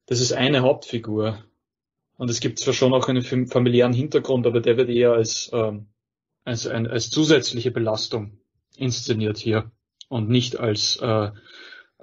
[0.05, 1.43] das ist eine Hauptfigur.
[2.17, 5.49] Und es gibt zwar schon auch einen fam- familiären Hintergrund, aber der wird eher als,
[5.53, 5.87] ähm,
[6.43, 8.37] als, ein, als zusätzliche Belastung
[8.77, 9.71] inszeniert hier
[10.11, 11.29] und nicht als, äh,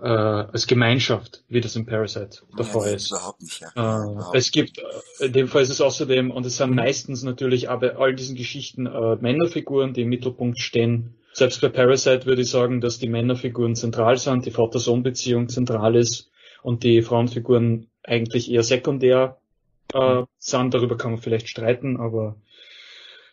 [0.01, 3.11] äh, als Gemeinschaft, wie das in Parasite der ja, Fall ist.
[3.11, 3.69] überhaupt nicht, ja.
[3.77, 7.23] Äh, Überhaupt es gibt, äh, in dem Fall ist es außerdem, und es sind meistens
[7.23, 11.15] natürlich auch bei all diesen Geschichten äh, Männerfiguren, die im Mittelpunkt stehen.
[11.33, 16.31] Selbst bei Parasite würde ich sagen, dass die Männerfiguren zentral sind, die Vater-Sohn-Beziehung zentral ist
[16.63, 19.39] und die Frauenfiguren eigentlich eher sekundär
[19.93, 20.73] äh, sind.
[20.73, 22.37] Darüber kann man vielleicht streiten, aber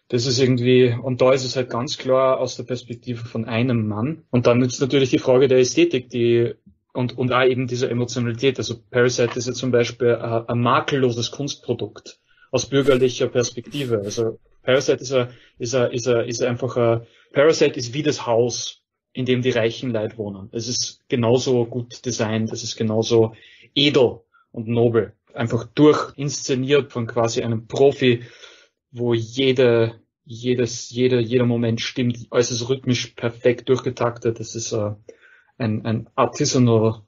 [0.09, 3.87] das ist irgendwie, und da ist es halt ganz klar aus der Perspektive von einem
[3.87, 4.23] Mann.
[4.29, 6.53] Und dann ist natürlich die Frage der Ästhetik, die
[6.93, 8.57] und, und auch eben dieser Emotionalität.
[8.57, 12.19] Also Parasite ist ja zum Beispiel ein, makelloses Kunstprodukt
[12.51, 14.01] aus bürgerlicher Perspektive.
[14.03, 17.01] Also Parasite ist, ein, ist, ein, ist, ein, ist einfach ein,
[17.33, 20.49] Parasite ist wie das Haus, in dem die reichen Leute wohnen.
[20.51, 23.33] Es ist genauso gut designt, es ist genauso
[23.73, 25.13] edel und nobel.
[25.33, 28.23] Einfach durchinszeniert von quasi einem Profi,
[28.95, 34.39] wo jede, jedes, jeder, jeder Moment stimmt, äußerst rhythmisch perfekt durchgetaktet.
[34.39, 34.91] Das ist äh,
[35.57, 37.01] ein, ein artisanal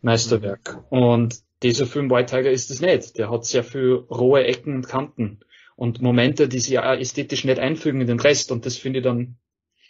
[0.00, 0.84] Meisterwerk.
[0.90, 3.18] Und dieser Film White Tiger ist es nicht.
[3.18, 5.40] Der hat sehr viel rohe Ecken und Kanten
[5.76, 8.50] und Momente, die auch ästhetisch nicht einfügen in den Rest.
[8.50, 9.36] Und das finde ich dann,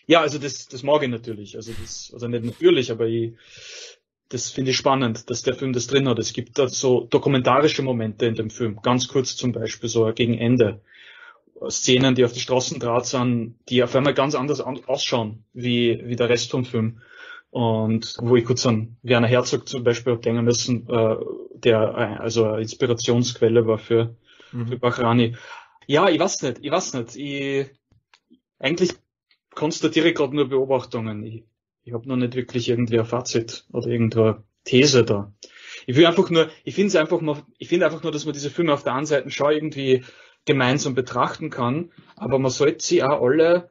[0.06, 1.56] ja, also das, das mag ich natürlich.
[1.56, 3.32] Also das, also nicht natürlich, aber ich,
[4.28, 6.18] das finde ich spannend, dass der Film das drin hat.
[6.18, 8.80] Es gibt da so dokumentarische Momente in dem Film.
[8.82, 10.82] Ganz kurz zum Beispiel, so gegen Ende.
[11.70, 16.16] Szenen, die auf der Straßendraht sind, die auf einmal ganz anders an, ausschauen, wie, wie
[16.16, 17.00] der Rest vom Film.
[17.50, 21.16] Und wo ich kurz an Werner Herzog zum Beispiel denken müssen, äh,
[21.52, 24.16] der äh, also eine Inspirationsquelle war für,
[24.52, 24.68] mhm.
[24.68, 25.36] für Bachrani.
[25.86, 27.16] Ja, ich weiß nicht, ich weiß nicht.
[27.16, 27.66] Ich,
[28.58, 28.92] eigentlich
[29.54, 31.22] konstatiere ich gerade nur Beobachtungen.
[31.24, 31.44] Ich,
[31.84, 35.32] ich habe noch nicht wirklich irgendwie ein Fazit oder irgendeine These da.
[35.86, 38.34] Ich will einfach nur, ich finde es einfach mal, ich finde einfach nur, dass man
[38.34, 40.04] diese Filme auf der einen Seite schon irgendwie
[40.44, 43.70] gemeinsam betrachten kann, aber man sollte sie auch alle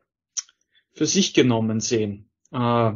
[0.93, 2.29] für sich genommen sehen.
[2.51, 2.93] Äh,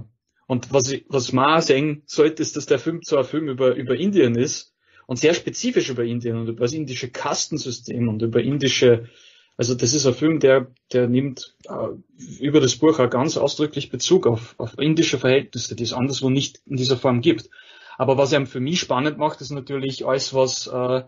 [0.48, 3.50] und was, ich, was man auch sehen sollte, ist, dass der Film zwar ein Film
[3.50, 4.76] über, über Indien ist
[5.08, 9.10] und sehr spezifisch über Indien und über das indische Kastensystem und über indische,
[9.58, 13.90] also das ist ein Film, der, der nimmt äh, über das Buch auch ganz ausdrücklich
[13.90, 17.50] Bezug auf, auf indische Verhältnisse, die es anderswo nicht in dieser Form gibt.
[17.98, 21.04] Aber was einem für mich spannend macht, ist natürlich alles, was, äh,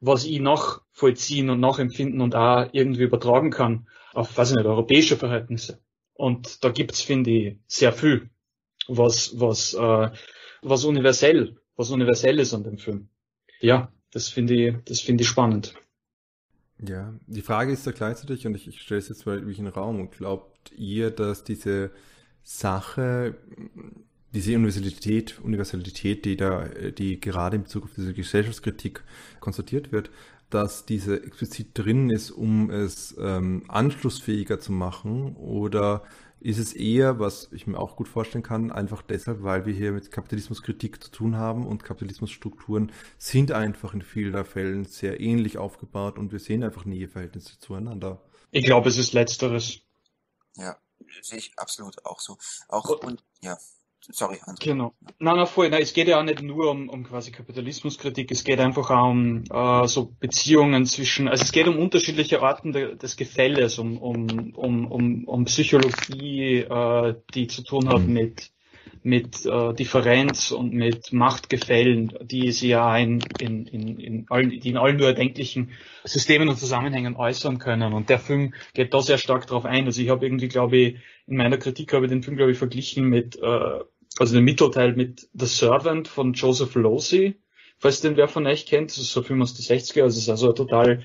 [0.00, 5.16] was ich nachvollziehen und nachempfinden und auch irgendwie übertragen kann auf, weiß ich nicht, europäische
[5.16, 5.80] Verhältnisse.
[6.14, 8.30] Und da gibt's, finde ich, sehr viel,
[8.88, 10.10] was, was, äh,
[10.62, 13.08] was universell, was universell ist an dem Film.
[13.60, 15.74] Ja, das finde ich, das finde ich spannend.
[16.80, 19.64] Ja, die Frage ist da gleichzeitig, und ich, ich stelle es jetzt mal wirklich in
[19.64, 21.90] den Raum, und glaubt ihr, dass diese
[22.42, 23.36] Sache
[24.34, 29.02] diese Universalität, Universalität, die da, die gerade in Bezug auf diese Gesellschaftskritik
[29.40, 30.10] konstatiert wird,
[30.50, 35.36] dass diese explizit drin ist, um es ähm, anschlussfähiger zu machen?
[35.36, 36.02] Oder
[36.40, 39.92] ist es eher, was ich mir auch gut vorstellen kann, einfach deshalb, weil wir hier
[39.92, 46.18] mit Kapitalismuskritik zu tun haben und Kapitalismusstrukturen sind einfach in vielen Fällen sehr ähnlich aufgebaut
[46.18, 48.22] und wir sehen einfach Näheverhältnisse zueinander?
[48.50, 49.80] Ich glaube, es ist letzteres.
[50.56, 50.76] Ja,
[51.22, 52.38] sehe ich absolut auch so.
[52.68, 53.58] Auch und ja.
[54.10, 54.58] Sorry, Hans.
[54.60, 54.94] Genau.
[55.18, 55.68] Nein, nein, voll.
[55.68, 59.10] Nein, es geht ja auch nicht nur um, um quasi Kapitalismuskritik, es geht einfach auch
[59.10, 63.98] um äh, so Beziehungen zwischen, also es geht um unterschiedliche Arten de, des Gefälles, um,
[63.98, 68.12] um, um, um, um Psychologie, äh, die zu tun hat mhm.
[68.12, 68.50] mit,
[69.02, 74.68] mit äh, Differenz und mit Machtgefällen, die sie ja in, in, in, in allen, die
[74.68, 75.70] in allen nur erdenklichen
[76.04, 77.92] Systemen und Zusammenhängen äußern können.
[77.92, 79.86] Und der Film geht da sehr stark darauf ein.
[79.86, 80.96] Also ich habe irgendwie, glaube ich,
[81.26, 83.80] in meiner Kritik habe ich den Film, glaube ich, verglichen mit äh,
[84.18, 87.40] also den Mittelteil mit The Servant von Joseph Losey,
[87.78, 88.90] falls den wer von euch kennt.
[88.90, 91.04] Das ist so ein Film aus den 60er, also es ist also total,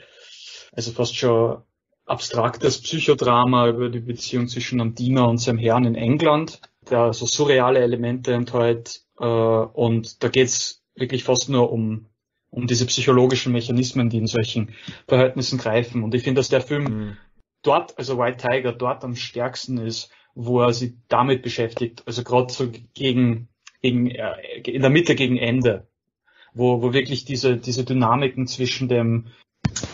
[0.72, 1.62] also fast schon
[2.06, 6.60] abstraktes Psychodrama über die Beziehung zwischen einem Diener und seinem Herrn in England,
[6.90, 9.02] der so surreale Elemente enthält.
[9.20, 12.08] Äh, und da geht's wirklich fast nur um,
[12.50, 14.74] um diese psychologischen Mechanismen, die in solchen
[15.08, 16.04] Verhältnissen greifen.
[16.04, 17.18] Und ich finde, dass der Film mhm.
[17.62, 22.52] dort, also White Tiger, dort am stärksten ist, wo er sich damit beschäftigt, also gerade
[22.52, 23.50] so gegen,
[23.82, 25.88] gegen äh, in der Mitte gegen Ende,
[26.54, 29.28] wo, wo wirklich diese, diese Dynamiken zwischen dem,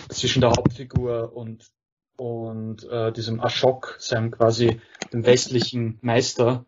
[0.09, 1.71] zwischen der Hauptfigur und,
[2.17, 4.79] und äh, diesem Ashok, seinem quasi
[5.11, 6.65] dem westlichen Meister,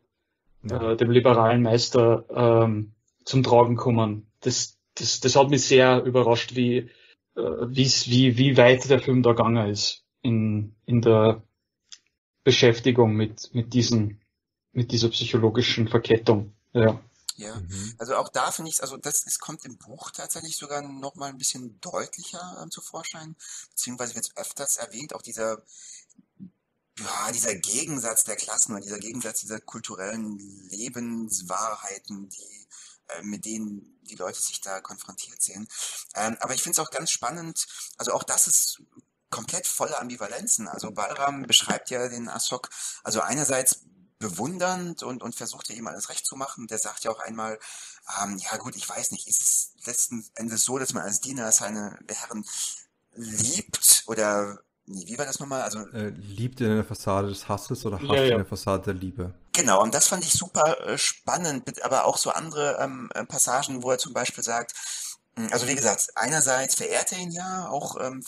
[0.64, 0.92] ja.
[0.92, 2.94] äh, dem liberalen Meister, ähm,
[3.26, 4.32] zum Tragen kommen.
[4.42, 6.90] Das, das, das hat mich sehr überrascht, wie,
[7.36, 11.44] äh, wie, wie weit der Film da gegangen ist in, in der
[12.44, 14.22] Beschäftigung mit, mit diesen,
[14.72, 16.54] mit dieser psychologischen Verkettung.
[16.74, 17.00] Ja.
[17.38, 17.96] Ja, mhm.
[17.98, 21.30] also auch da finde ich, also das es kommt im Buch tatsächlich sogar noch mal
[21.30, 23.36] ein bisschen deutlicher ähm, zu Vorschein,
[23.72, 25.64] beziehungsweise wird es öfters erwähnt, auch dieser,
[27.04, 30.38] ja, dieser Gegensatz der Klassen oder dieser Gegensatz dieser kulturellen
[30.70, 32.68] Lebenswahrheiten, die,
[33.10, 35.68] äh, mit denen die Leute sich da konfrontiert sehen.
[36.16, 38.82] Ähm, aber ich finde es auch ganz spannend, also auch das ist
[39.30, 40.68] komplett voller Ambivalenzen.
[40.68, 42.70] Also Balram beschreibt ja den Asok,
[43.04, 43.86] also einerseits
[44.20, 46.68] bewundernd und, und versucht ja ihm alles recht zu machen.
[46.68, 47.60] Der sagt ja auch einmal,
[48.22, 51.52] ähm, ja gut, ich weiß nicht, ist es letzten Endes so, dass man als Diener
[51.52, 52.46] seine Herren
[53.14, 55.62] liebt oder wie war das nochmal?
[55.62, 58.32] Also äh, liebt in der Fassade des Hasses oder hasst ja, ja.
[58.32, 59.34] in der Fassade der Liebe.
[59.54, 63.84] Genau, und das fand ich super äh, spannend, aber auch so andere ähm, äh, Passagen,
[63.84, 64.74] wo er zum Beispiel sagt,
[65.36, 68.24] hm, also wie gesagt, einerseits verehrt er ihn ja auch ähm,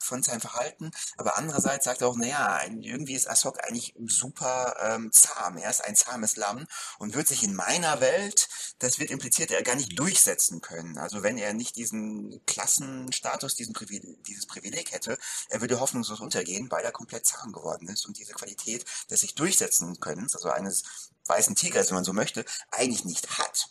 [0.00, 5.12] von seinem Verhalten, aber andererseits sagt er auch, naja, irgendwie ist Asok eigentlich super ähm,
[5.12, 5.56] zahm.
[5.56, 6.66] Er ist ein zahmes Lamm
[6.98, 8.48] und wird sich in meiner Welt,
[8.78, 10.98] das wird impliziert, er gar nicht durchsetzen können.
[10.98, 16.70] Also wenn er nicht diesen Klassenstatus, diesen Privileg, dieses Privileg hätte, er würde hoffnungslos untergehen,
[16.70, 20.82] weil er komplett zahm geworden ist und diese Qualität des sich durchsetzen können, also eines
[21.26, 23.68] weißen Tigers, wenn man so möchte, eigentlich nicht hat.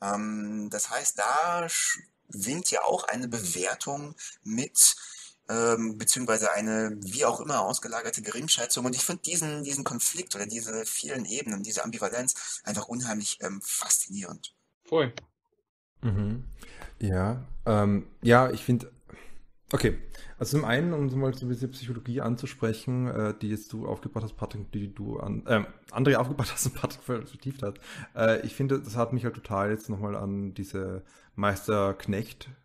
[0.00, 1.66] Ähm, das heißt, da
[2.28, 4.96] winkt ja auch eine Bewertung mit,
[5.48, 8.84] ähm, beziehungsweise eine wie auch immer ausgelagerte Geringschätzung.
[8.84, 13.60] Und ich finde diesen, diesen Konflikt oder diese vielen Ebenen, diese Ambivalenz einfach unheimlich ähm,
[13.62, 14.54] faszinierend.
[14.84, 15.12] Voll.
[16.02, 16.44] Mhm.
[17.00, 18.90] Ja, ähm, ja, ich finde,
[19.74, 19.98] Okay,
[20.38, 23.88] also zum einen, um so mal so ein bisschen Psychologie anzusprechen, äh, die jetzt du
[23.88, 27.80] aufgebaut hast, Patrick, die du an, äh, André aufgebaut hast und Patrick vertieft hat.
[28.14, 31.02] Äh, ich finde, das hat mich halt total jetzt nochmal an diese
[31.34, 32.63] Meister-Knecht-Dynamik,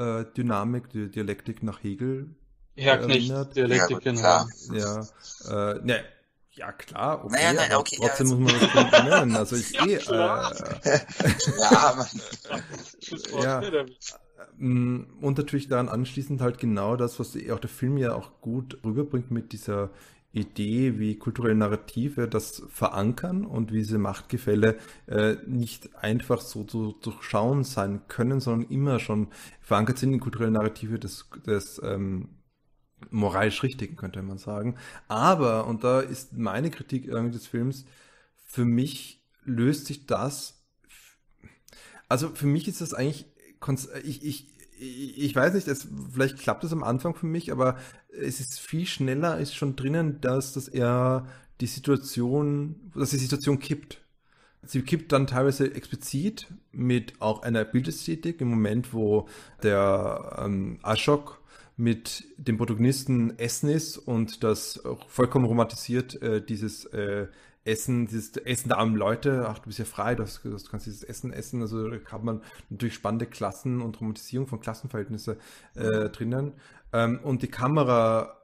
[0.00, 2.34] äh, die Dialektik nach Hegel
[2.76, 4.46] Herr Knecht, Dialektik, ja, genau.
[4.72, 6.04] Ja, äh, ne,
[6.52, 9.36] ja klar, okay, naja, nein, aber okay, trotzdem ja, muss man das kontrollieren.
[9.36, 10.52] Also ich Ja, eh, klar.
[10.84, 11.00] äh,
[11.60, 12.06] ja,
[13.42, 13.62] Ja.
[14.56, 18.78] Mm, Und natürlich daran anschließend halt genau das, was auch der Film ja auch gut
[18.84, 19.90] rüberbringt mit dieser
[20.32, 26.92] Idee, wie kulturelle Narrative das verankern und wie diese Machtgefälle äh, nicht einfach so zu
[27.02, 29.28] durchschauen sein können, sondern immer schon
[29.60, 32.28] verankert sind in kulturelle Narrative des, des ähm,
[33.10, 34.76] moralisch Richtigen, könnte man sagen.
[35.08, 37.84] Aber, und da ist meine Kritik irgendwie des Films,
[38.36, 40.60] für mich löst sich das
[42.10, 43.24] also für mich ist das eigentlich,
[44.02, 44.48] ich, ich,
[44.80, 47.76] ich weiß nicht, es, vielleicht klappt es am Anfang für mich, aber
[48.08, 51.26] es ist viel schneller, ist schon drinnen, dass das eher
[51.60, 54.00] die Situation, dass die Situation kippt.
[54.62, 59.28] Sie kippt dann teilweise explizit mit auch einer Bildästhetik im Moment, wo
[59.62, 61.40] der ähm, Ashok
[61.76, 67.26] mit dem Protagonisten Essen ist und das vollkommen romantisiert äh, dieses äh,
[67.64, 70.86] Essen, dieses Essen der armen Leute, ach, du bist ja frei, du, hast, du kannst
[70.86, 75.36] dieses Essen essen, also da hat man natürlich spannende Klassen und Romantisierung von Klassenverhältnissen
[75.74, 76.54] äh, drinnen.
[76.92, 78.40] Ähm, und die Kamera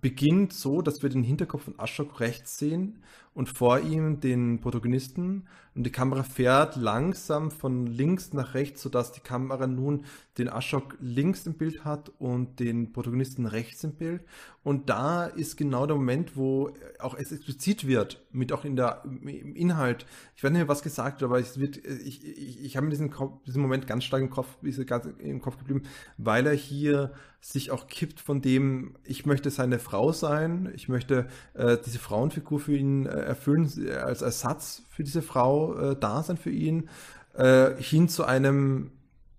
[0.00, 3.02] beginnt so, dass wir den Hinterkopf von Ashok rechts sehen
[3.34, 9.12] und vor ihm den Protagonisten und die Kamera fährt langsam von links nach rechts, sodass
[9.12, 10.04] die Kamera nun
[10.36, 14.24] den Ashok links im Bild hat und den Protagonisten rechts im Bild.
[14.64, 19.02] Und da ist genau der Moment, wo auch es explizit wird, mit auch in der,
[19.04, 20.06] im Inhalt.
[20.34, 23.14] Ich weiß nicht mehr, was gesagt aber es wird, ich, ich, ich habe mir diesen,
[23.46, 25.84] diesen Moment ganz stark im Kopf, ist ganz im Kopf geblieben,
[26.18, 31.26] weil er hier sich auch kippt von dem, ich möchte seine Frau sein, ich möchte
[31.54, 36.22] äh, diese Frauenfigur für ihn äh, erfüllen, äh, als Ersatz für diese Frau äh, da
[36.22, 36.88] sein für ihn,
[37.34, 38.92] äh, hin zu einem,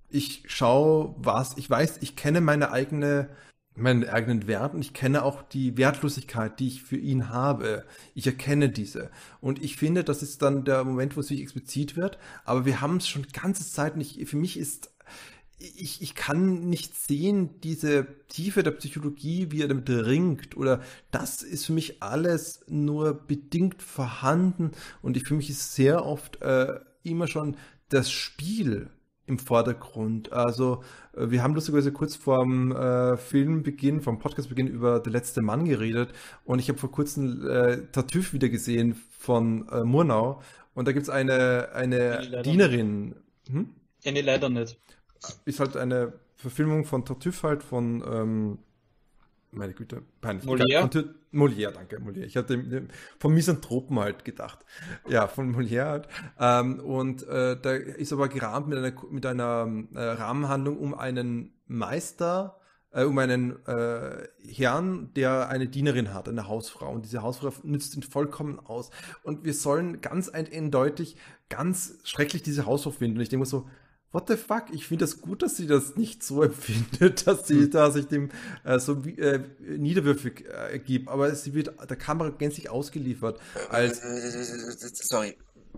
[0.09, 3.29] ich schaue was, ich weiß, ich kenne meine eigene,
[3.75, 7.85] meinen eigenen Wert und ich kenne auch die Wertlosigkeit, die ich für ihn habe.
[8.15, 9.09] Ich erkenne diese.
[9.39, 12.17] Und ich finde, das ist dann der Moment, wo es wirklich explizit wird.
[12.43, 14.91] Aber wir haben es schon ganze Zeit nicht, für mich ist
[15.61, 20.81] ich, ich kann nicht sehen, diese Tiefe der Psychologie, wie er damit ringt, oder
[21.11, 26.41] das ist für mich alles nur bedingt vorhanden und ich, für mich ist sehr oft
[26.41, 27.57] äh, immer schon
[27.89, 28.89] das Spiel
[29.27, 30.33] im Vordergrund.
[30.33, 30.83] Also
[31.13, 36.09] äh, wir haben lustigerweise kurz vorm äh, Filmbeginn, vom Podcastbeginn über Der letzte Mann geredet
[36.43, 40.41] und ich habe vor kurzem äh, Tartüff wieder gesehen von äh, Murnau
[40.73, 43.15] und da gibt es eine, eine Dienerin.
[43.49, 43.69] Hm?
[44.03, 44.79] Nee, leider nicht.
[45.45, 48.59] Ist halt eine Verfilmung von Tartuffe halt von, ähm,
[49.51, 50.45] meine Güte, peinlich.
[50.45, 50.81] Molière?
[50.81, 52.25] Von Molière, danke, Molière.
[52.25, 52.87] Ich hatte
[53.19, 54.65] vom Misanthropen halt gedacht.
[55.07, 56.07] Ja, von Molière halt.
[56.39, 61.53] Ähm, und äh, da ist aber gerahmt mit einer, mit einer äh, Rahmenhandlung um einen
[61.67, 62.59] Meister,
[62.91, 66.91] äh, um einen äh, Herrn, der eine Dienerin hat, eine Hausfrau.
[66.91, 68.89] Und diese Hausfrau nützt ihn vollkommen aus.
[69.23, 71.17] Und wir sollen ganz eindeutig,
[71.49, 73.17] ganz schrecklich diese Hausfrau finden.
[73.17, 73.69] Und ich denke so,
[74.11, 74.65] What the fuck?
[74.71, 78.29] Ich finde das gut, dass sie das nicht so empfindet, dass sie da sich dem
[78.63, 81.09] äh, so wie, äh, niederwürfig äh, gibt.
[81.09, 83.39] Aber sie wird der Kamera gänzlich ausgeliefert.
[83.69, 85.37] Als, äh, sorry.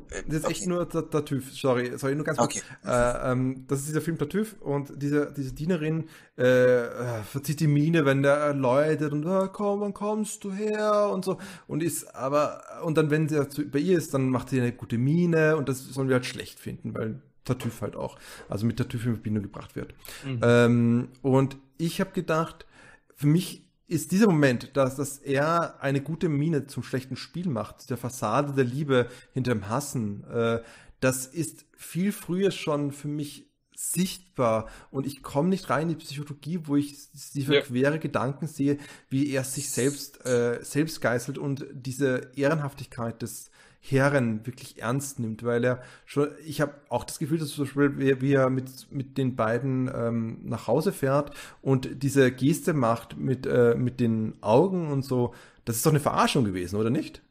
[0.09, 0.69] Äh, das ist echt okay.
[0.69, 2.55] nur der sorry, sorry, nur ganz kurz.
[2.55, 2.61] Okay.
[2.85, 7.67] Äh, ähm, das ist dieser Film Tartüff und diese, diese Dienerin äh, äh, verzieht die
[7.67, 12.15] Miene, wenn der läutet und ah, komm, wann kommst du her und so und ist
[12.15, 15.69] aber und dann wenn sie bei ihr ist, dann macht sie eine gute Miene und
[15.69, 18.17] das sollen wir halt schlecht finden, weil Tartüff halt auch,
[18.49, 19.93] also mit Tartüff in Verbindung gebracht wird.
[20.25, 20.39] Mhm.
[20.41, 22.65] Ähm, und ich habe gedacht,
[23.15, 27.89] für mich ist dieser Moment, dass, dass er eine gute Miene zum schlechten Spiel macht,
[27.89, 30.61] der Fassade der Liebe hinter dem Hassen, äh,
[30.99, 36.03] das ist viel früher schon für mich sichtbar und ich komme nicht rein in die
[36.03, 36.95] Psychologie, wo ich
[37.33, 37.61] diese Ja.
[37.61, 38.77] quere Gedanken sehe,
[39.09, 43.49] wie er sich selbst äh, selbst geißelt und diese Ehrenhaftigkeit des
[43.85, 47.99] Herren wirklich ernst nimmt, weil er schon, ich habe auch das Gefühl, dass zum Beispiel,
[47.99, 51.31] wie, wie er mit, mit den beiden ähm, nach Hause fährt
[51.61, 55.33] und diese Geste macht mit, äh, mit den Augen und so,
[55.65, 57.21] das ist doch eine Verarschung gewesen, oder nicht?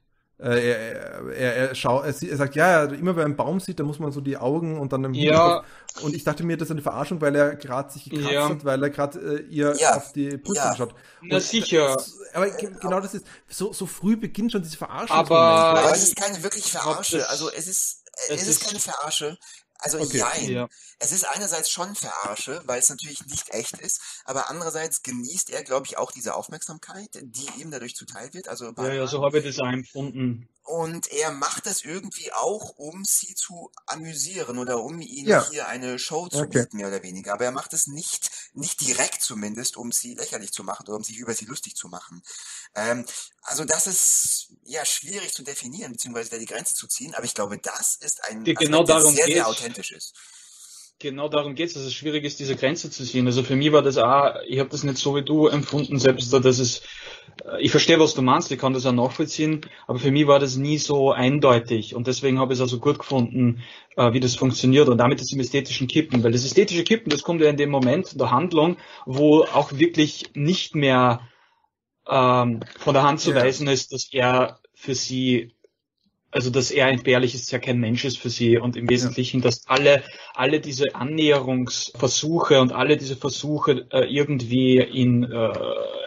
[0.42, 3.78] Äh, er, er, er, schau, er, er sagt, ja, immer wenn er einen Baum sieht,
[3.78, 5.62] da muss man so die Augen und dann im Ja.
[6.02, 8.48] Und ich dachte mir, das ist eine Verarschung, weil er gerade sich gekratzt Ja.
[8.48, 9.96] hat, weil er gerade äh, ihr Ja.
[9.96, 10.70] auf die Brüste Ja.
[10.72, 10.94] geschaut.
[11.20, 11.96] Na Und, sicher.
[11.96, 15.16] äh, Aber ge- genau das ist, so, so früh beginnt schon diese Verarschung.
[15.16, 17.18] Aber- Aber es ist keine wirklich Verarsche.
[17.18, 19.38] das- Also es ist, es es ist ist- keine Verarsche.
[19.82, 20.18] Also Okay.
[20.18, 20.48] jein.
[20.48, 20.68] Ja.
[21.00, 25.64] Es ist einerseits schon Verarsche, weil es natürlich nicht echt ist, aber andererseits genießt er,
[25.64, 28.48] glaube ich, auch diese Aufmerksamkeit, die ihm dadurch zuteil wird.
[28.48, 30.48] Also Ja, ja, so habe ich das auch empfunden.
[30.64, 35.40] Und er macht das irgendwie auch, um sie zu amüsieren oder um ihnen Ja.
[35.40, 36.48] hier eine Show zu Okay.
[36.48, 37.32] bieten, mehr oder weniger.
[37.34, 41.04] Aber er macht es nicht, nicht direkt zumindest, um sie lächerlich zu machen oder um
[41.04, 42.22] sich über sie lustig zu machen.
[42.74, 43.04] Ähm,
[43.42, 47.14] also das ist ja schwierig zu definieren, beziehungsweise da die Grenze zu ziehen.
[47.14, 50.14] Aber ich glaube, das ist ein Aspekt, genau der darum sehr, sehr authentisch ist.
[51.02, 53.26] Genau darum geht's, dass es schwierig ist, diese Grenze zu ziehen.
[53.26, 56.32] Also für mich war das auch, ich habe das nicht so wie du empfunden, selbst
[56.32, 56.82] da, dass es,
[57.44, 60.38] äh, ich verstehe, was du meinst, ich kann das auch nachvollziehen, aber für mich war
[60.38, 63.64] das nie so eindeutig und deswegen habe ich es also gut gefunden,
[63.96, 67.24] äh, wie das funktioniert und damit ist im ästhetischen Kippen, weil das ästhetische Kippen, das
[67.24, 71.28] kommt ja in dem Moment der Handlung, wo auch wirklich nicht mehr
[72.08, 75.52] ähm, von der Hand zu weisen ist, dass er für sie
[76.32, 78.58] also dass er entbehrlich ist, ja kein Mensch ist für sie.
[78.58, 80.02] Und im Wesentlichen, dass alle,
[80.34, 85.52] alle diese Annäherungsversuche und alle diese Versuche äh, irgendwie in äh,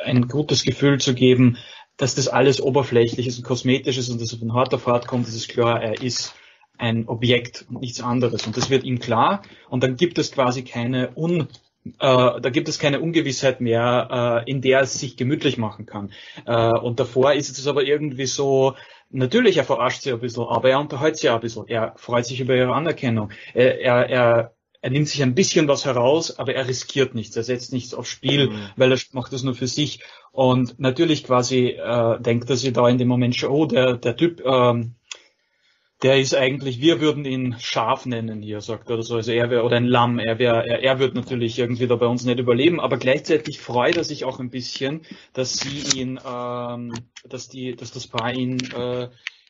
[0.04, 1.58] ein gutes Gefühl zu geben,
[1.98, 5.08] dass das alles oberflächlich ist und kosmetisch ist und dass er von hart auf hart
[5.08, 6.36] kommt, das ist klar, er ist
[6.78, 8.46] ein Objekt und nichts anderes.
[8.46, 9.44] Und das wird ihm klar.
[9.70, 11.48] Und dann gibt es quasi keine Un
[11.86, 16.12] äh, da gibt es keine Ungewissheit mehr, äh, in der es sich gemütlich machen kann.
[16.46, 18.74] Äh, und davor ist es aber irgendwie so,
[19.12, 21.68] natürlich, er verarscht sie ein bisschen, aber er unterhält sie ein bisschen.
[21.68, 23.30] Er freut sich über ihre Anerkennung.
[23.54, 27.36] Er, er, er, er nimmt sich ein bisschen was heraus, aber er riskiert nichts.
[27.36, 28.70] Er setzt nichts aufs Spiel, Mhm.
[28.76, 30.02] weil er macht das nur für sich.
[30.32, 31.78] Und natürlich quasi
[32.20, 34.96] denkt er sich da in dem Moment schon, oh, der, der Typ, ähm,
[36.02, 39.16] der ist eigentlich, wir würden ihn Schaf nennen hier, sagt er so.
[39.16, 42.06] Also er wäre, oder ein Lamm, er wäre, er, er wird natürlich irgendwie da bei
[42.06, 45.02] uns nicht überleben, aber gleichzeitig freut er sich auch ein bisschen,
[45.34, 46.94] dass sie ihn, ähm,
[47.28, 49.08] dass die, dass das Paar ihn, äh,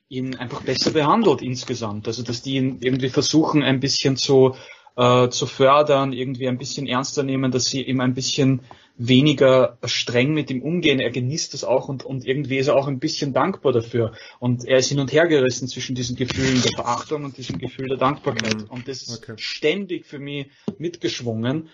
[0.08, 2.08] ihn einfach besser behandelt insgesamt.
[2.08, 4.56] Also dass die ihn irgendwie versuchen, ein bisschen zu,
[4.96, 8.62] äh, zu fördern, irgendwie ein bisschen ernster nehmen, dass sie ihm ein bisschen
[8.98, 11.00] weniger streng mit ihm umgehen.
[11.00, 14.14] Er genießt das auch und, und irgendwie ist er auch ein bisschen dankbar dafür.
[14.40, 17.90] Und er ist hin und her gerissen zwischen diesen Gefühlen der Verachtung und diesem Gefühl
[17.90, 18.56] der Dankbarkeit.
[18.56, 18.70] Mhm.
[18.70, 19.34] Und das ist Okay.
[19.38, 21.70] ständig für mich mitgeschwungen.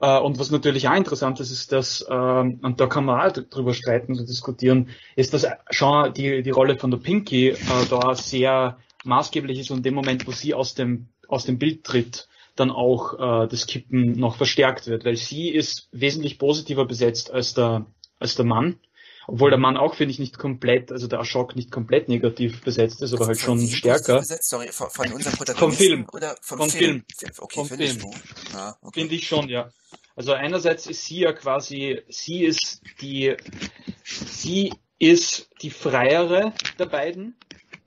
[0.00, 3.32] Äh, Und was natürlich auch interessant ist, ist, dass, ähm, und da kann man auch
[3.32, 7.56] drüber streiten und diskutieren, ist, dass schon die, die Rolle von der Pinky äh,
[7.88, 11.84] da sehr maßgeblich ist und in dem Moment, wo sie aus dem, aus dem Bild
[11.84, 12.28] tritt,
[12.60, 17.54] dann auch äh, das Kippen noch verstärkt wird, weil sie ist wesentlich positiver besetzt als
[17.54, 17.86] der,
[18.18, 18.78] als der Mann.
[19.26, 23.00] Obwohl der Mann auch, finde ich, nicht komplett, also der Ashok nicht komplett negativ besetzt
[23.00, 24.18] ist, aber halt schon stärker.
[24.18, 24.48] Besetzt?
[24.48, 26.06] Sorry, von, von unserem Protagonisten Film.
[26.12, 27.04] oder vom, Vom Film?
[27.38, 27.98] Okay, Vom Film.
[28.52, 29.00] Ja, okay.
[29.00, 29.70] Finde ich schon, ja.
[30.16, 33.36] Also einerseits ist sie ja quasi, sie ist die,
[34.04, 37.36] sie ist die freiere der beiden,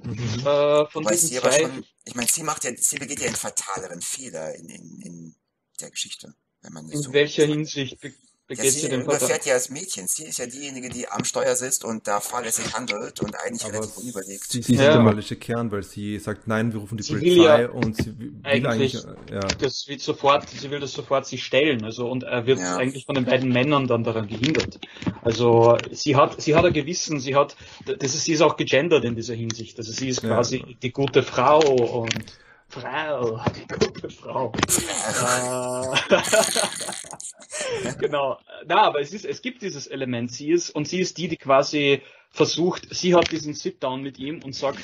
[0.05, 0.19] Mhm.
[0.45, 1.61] äh, von Weil diesen zwei.
[1.61, 5.35] schon, ich meine, sie macht ja, sie begeht ja einen fataleren Fehler in, in, in
[5.79, 7.45] der Geschichte, wenn man In so welcher.
[7.45, 8.13] Hinsicht be-
[8.49, 10.05] Ja, sie überfährt ja das Mädchen.
[10.07, 13.75] Sie ist ja diejenige, die am Steuer sitzt und da fahrlässig handelt und eigentlich Aber
[13.75, 14.51] relativ unüberlegt.
[14.51, 14.91] sie, sie ist Ja.
[14.93, 17.95] der moralische Kern, weil sie sagt, nein, wir rufen die Sie will Polizei ja und
[17.95, 22.09] sie will eigentlich, eigentlich- ja, Das wird sofort, sie will das sofort sich stellen, also
[22.11, 22.75] und er wird Ja.
[22.75, 24.77] eigentlich von den beiden Männern dann daran gehindert.
[25.21, 29.05] Also sie hat, sie hat ein Gewissen, sie hat, das ist, sie ist auch gegendert
[29.05, 29.77] in dieser Hinsicht.
[29.77, 30.29] Also sie ist Ja.
[30.35, 32.13] quasi die gute Frau und
[32.73, 34.51] Frau, die gute Frau.
[36.09, 38.39] Äh, genau.
[38.65, 40.31] Na, aber es ist, es gibt dieses Element.
[40.31, 42.01] Sie ist, und sie ist die, die quasi
[42.31, 44.79] versucht, sie hat diesen Sit-Down mit ihm und sagt,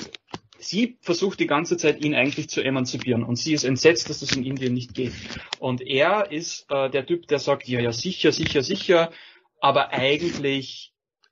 [0.58, 3.24] sie versucht die ganze Zeit, ihn eigentlich zu emanzipieren.
[3.24, 5.12] Und sie ist entsetzt, dass das in Indien nicht geht.
[5.58, 9.10] Und er ist äh, der Typ, der sagt, ja, ja, sicher, sicher, sicher.
[9.60, 10.89] Aber eigentlich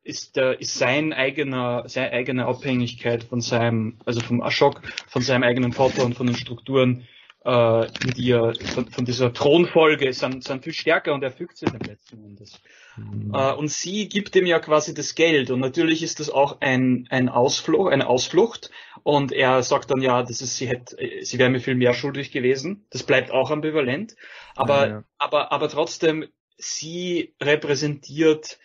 [0.08, 5.42] ist, der, ist sein eigener, seine eigene Abhängigkeit von seinem, also vom Ashok, von seinem
[5.42, 7.06] eigenen Vater und von den Strukturen,
[7.44, 7.86] äh,
[8.16, 11.80] die er, von, von dieser Thronfolge, sind, sind viel stärker und er fügt sich dem
[11.80, 12.60] letzten Endes.
[12.96, 13.32] Mhm.
[13.34, 15.50] Äh, und sie gibt ihm ja quasi das Geld.
[15.50, 18.70] Und natürlich ist das auch ein, ein Ausflucht, eine Ausflucht.
[19.02, 22.32] Und er sagt dann ja, das ist, sie hätte, sie wäre mir viel mehr schuldig
[22.32, 22.86] gewesen.
[22.90, 24.16] Das bleibt auch ambivalent.
[24.56, 25.04] Aber, Ja, ja.
[25.18, 28.58] aber, aber trotzdem, sie repräsentiert,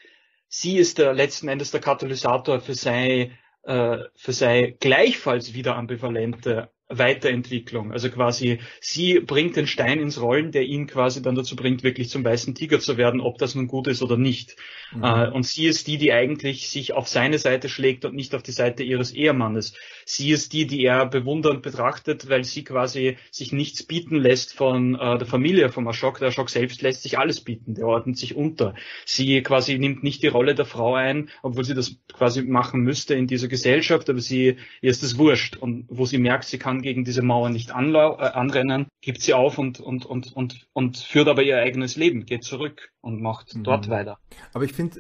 [0.54, 3.32] sie ist der letzten Endes der Katalysator für sei,
[3.64, 7.92] äh, für sei gleichfalls wieder ambivalente Weiterentwicklung.
[7.92, 12.10] Also quasi, sie bringt den Stein ins Rollen, der ihn quasi dann dazu bringt, wirklich
[12.10, 14.56] zum weißen Tiger zu werden, ob das nun gut ist oder nicht.
[14.96, 15.04] Mhm.
[15.04, 18.44] Äh, und sie ist die, die eigentlich sich auf seine Seite schlägt und nicht auf
[18.44, 19.74] die Seite ihres Ehemannes.
[20.06, 24.96] Sie ist die, die er bewundernd betrachtet, weil sie quasi sich nichts bieten lässt von
[24.96, 26.20] äh, der Familie vom Ashok.
[26.20, 28.76] Der Ashok selbst lässt sich alles bieten, der ordnet sich unter.
[29.06, 33.16] Sie quasi nimmt nicht die Rolle der Frau ein, obwohl sie das quasi machen müsste
[33.16, 35.58] in dieser Gesellschaft, aber sie, ihr ist es wurscht.
[35.58, 39.34] Und wo sie merkt, sie kann gegen diese Mauer nicht anlau äh, anrennen, gibt sie
[39.34, 43.56] auf und, und, und, und, und führt aber ihr eigenes Leben, geht zurück und macht
[43.56, 43.64] mhm.
[43.64, 44.20] dort weiter.
[44.54, 45.00] Aber ich finde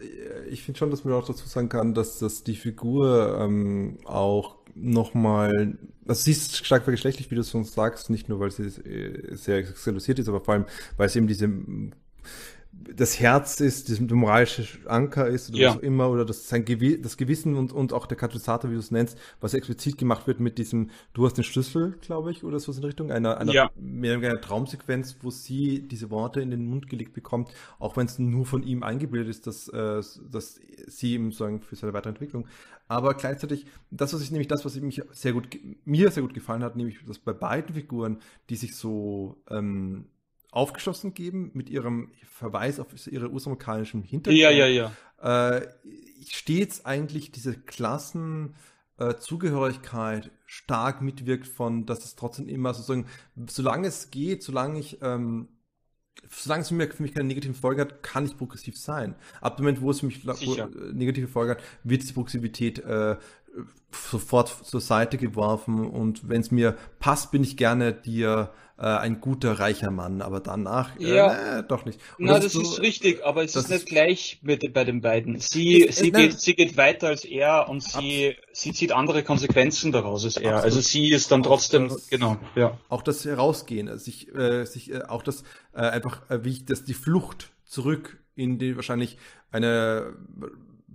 [0.50, 4.56] ich finde schon, dass man auch dazu sagen kann, dass, dass die Figur ähm, auch
[4.76, 5.78] nochmal,
[6.08, 9.66] also sie ist stark vergeschlechtlich, wie du schon sagst, nicht nur, weil sie äh, sehr
[9.66, 10.66] sexualisiert ist, aber vor allem,
[10.98, 11.48] weil sie eben diese
[12.96, 15.70] das Herz ist, das moralische Anker ist oder ja.
[15.70, 18.76] was auch immer, oder das, sein Gewi das Gewissen und, und auch der Katalysator, wie
[18.76, 22.44] du es nennst, was explizit gemacht wird mit diesem, du hast den Schlüssel, glaube ich,
[22.44, 23.72] oder so in Richtung einer, einer, ja.
[23.76, 27.50] mehr einer Traumsequenz, wo sie diese Worte in den Mund gelegt bekommt,
[27.80, 30.02] auch wenn es nur von ihm eingebildet ist, dass, äh,
[30.32, 32.48] dass sie ihm sagen für seine weitere Entwicklung.
[32.88, 35.48] Aber gleichzeitig, das, was ich nämlich das, was mich sehr gut,
[35.86, 38.20] mir sehr gut gefallen hat, nämlich, dass bei beiden Figuren,
[38.50, 40.06] die sich so ähm,
[40.56, 44.42] aufgeschlossen geben mit ihrem Verweis auf ihre ursprünglichen Hintergrund.
[44.42, 44.92] Ja, ja, ja.
[45.22, 45.68] Äh,
[46.28, 53.08] stets eigentlich diese Klassenzugehörigkeit äh, stark mitwirkt von, dass es trotzdem immer sozusagen,
[53.48, 55.50] solange es geht, solange ich ähm,
[56.30, 59.16] solange es für mich, für mich keine negativen Folgen hat, kann ich progressiv sein.
[59.42, 62.80] Ab dem Moment, wo es für mich wo, äh, negative Folgen hat, wird diese Progressivität
[62.80, 63.18] äh,
[63.92, 69.22] sofort zur Seite geworfen und wenn es mir passt, bin ich gerne dir äh, ein
[69.22, 71.60] guter, reicher Mann, aber danach äh, ja.
[71.60, 72.00] äh, doch nicht.
[72.18, 74.84] Und Na, das, das ist, so, ist, richtig, aber es ist nicht gleich mit, bei
[74.84, 75.40] den beiden.
[75.40, 79.92] Sie, ist, sie, geht, sie geht weiter als er und sie, sie zieht andere Konsequenzen
[79.92, 80.56] daraus als er.
[80.56, 80.76] Also Absolut.
[80.78, 82.78] Also sie ist dann trotzdem, das, genau, ja.
[82.90, 85.44] Auch das Herausgehen, sich, äh, sich äh, auch das
[85.74, 89.18] äh, einfach, äh, wie ich das, die Flucht zurück in die wahrscheinlich
[89.52, 90.14] eine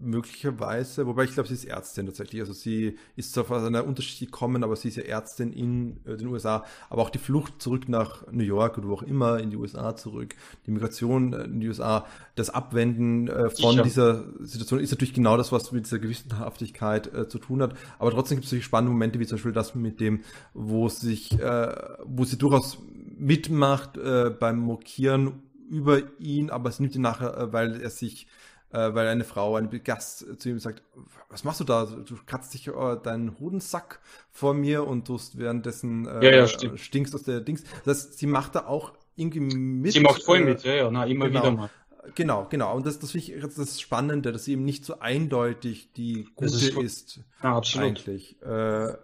[0.01, 2.41] möglicherweise, wobei ich glaube, sie ist Ärztin tatsächlich.
[2.41, 6.17] Also sie ist zwar aus einer Unterschicht gekommen, aber sie ist ja Ärztin in äh,
[6.17, 6.65] den USA.
[6.89, 9.97] Aber auch die Flucht zurück nach New York oder wo auch immer in die USA
[9.97, 10.35] zurück,
[10.67, 13.83] die Migration äh, in die USA, das Abwenden äh, von Sicher.
[13.83, 17.75] dieser Situation ist natürlich genau das, was mit dieser Gewissenhaftigkeit äh, zu tun hat.
[17.99, 20.21] Aber trotzdem gibt es solche spannende Momente, wie zum Beispiel das mit dem,
[20.55, 21.75] wo sich, äh,
[22.05, 22.79] wo sie durchaus
[23.21, 23.99] mitmacht
[24.39, 28.29] beim Mokieren über ihn, aber es nimmt ihn nachher, weil er sich
[28.73, 30.83] äh, weil eine Frau, ein Gast zu ihm sagt,
[31.31, 31.87] was machst du da?
[31.87, 34.01] Du kratzt dich äh, deinen Hodensack
[34.31, 37.65] vor mir und du währenddessen äh, ja, ja, stinkst aus der Dings.
[37.85, 39.93] Das heißt, sie macht da auch irgendwie mit.
[39.93, 41.41] Sie macht voll mit, ja, ja, na, immer genau.
[41.41, 41.71] wieder mal.
[42.15, 42.75] Genau, genau.
[42.75, 46.47] Und das, das finde ich das Spannende, dass sie eben nicht so eindeutig die gute
[46.47, 47.21] ist, ist.
[47.43, 47.89] Ja, absolut.
[47.89, 48.41] Eigentlich.
[48.43, 48.95] Äh,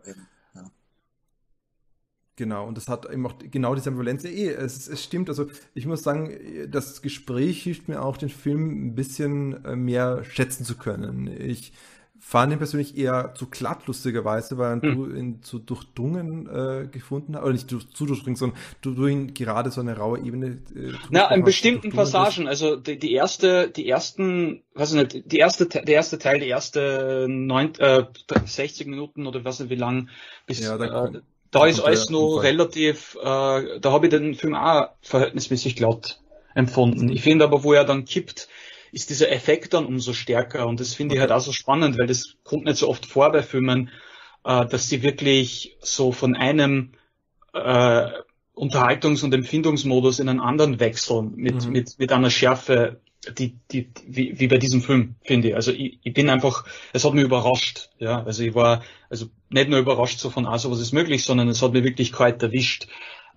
[2.37, 4.25] Genau, und das hat eben auch genau diese Ambivalenz.
[4.25, 6.37] Eh, es, es stimmt, also ich muss sagen,
[6.69, 11.29] das Gespräch hilft mir auch, den Film ein bisschen äh, mehr schätzen zu können.
[11.29, 11.73] Ich
[12.19, 14.81] fand ihn persönlich eher zu glatt, lustigerweise, weil hm.
[14.81, 19.07] du ihn zu durchdrungen äh, gefunden hast, oder nicht zu, zu durchdrungen, sondern du, du
[19.07, 20.63] ihn gerade so eine raue Ebene.
[20.75, 25.67] Äh, Na, in bestimmten Passagen, also die, die erste, die ersten, was nicht, die erste,
[25.67, 28.05] der erste Teil, die erste neun, äh,
[28.45, 30.09] 60 Minuten oder was nicht wie lang,
[30.47, 31.21] bis ja, äh,
[31.55, 36.21] da ist alles noch relativ, äh, da habe ich den Film auch verhältnismäßig glatt
[36.55, 37.11] empfunden.
[37.11, 38.49] Ich finde aber, wo er dann kippt,
[38.91, 41.19] ist dieser Effekt dann umso stärker und das finde okay.
[41.19, 43.91] ich halt auch so spannend, weil das kommt nicht so oft vor bei Filmen,
[44.45, 46.93] äh, dass sie wirklich so von einem
[47.53, 48.09] äh,
[48.55, 51.73] Unterhaltungs- und Empfindungsmodus in einen anderen wechseln mit, mhm.
[51.73, 53.01] mit, mit einer Schärfe,
[53.39, 55.55] die, die, wie, wie bei diesem Film, finde ich.
[55.55, 57.91] Also ich, ich bin einfach, es hat mich überrascht.
[57.99, 61.49] Ja, also ich war also nicht nur überrascht so von, ah, sowas ist möglich, sondern
[61.49, 62.89] es hat mich wirklich kalt erwischt.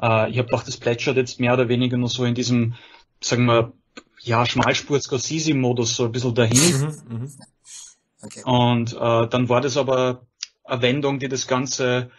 [0.01, 2.75] Äh, ich habe gedacht, das plätschert jetzt mehr oder weniger nur so in diesem,
[3.21, 3.73] sagen wir,
[4.21, 6.57] ja, Schmalspur Scorsese-Modus so ein bisschen dahin.
[7.07, 7.29] Mhm, mh.
[8.23, 8.43] okay.
[8.43, 10.25] Und äh, dann war das aber
[10.63, 12.11] eine Wendung, die das Ganze,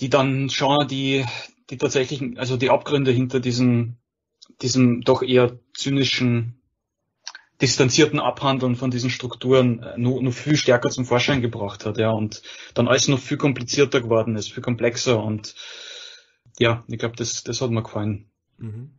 [0.00, 1.24] die dann schon die,
[1.70, 3.97] die tatsächlichen, also die Abgründe hinter diesen
[4.62, 6.60] diesem doch eher zynischen,
[7.60, 12.10] distanzierten Abhandeln von diesen Strukturen äh, nur, nur viel stärker zum Vorschein gebracht hat, ja,
[12.10, 12.42] und
[12.74, 15.54] dann alles noch viel komplizierter geworden ist, viel komplexer und
[16.58, 18.30] ja, ich glaube, das, das hat mir gefallen.
[18.58, 18.90] Mhm.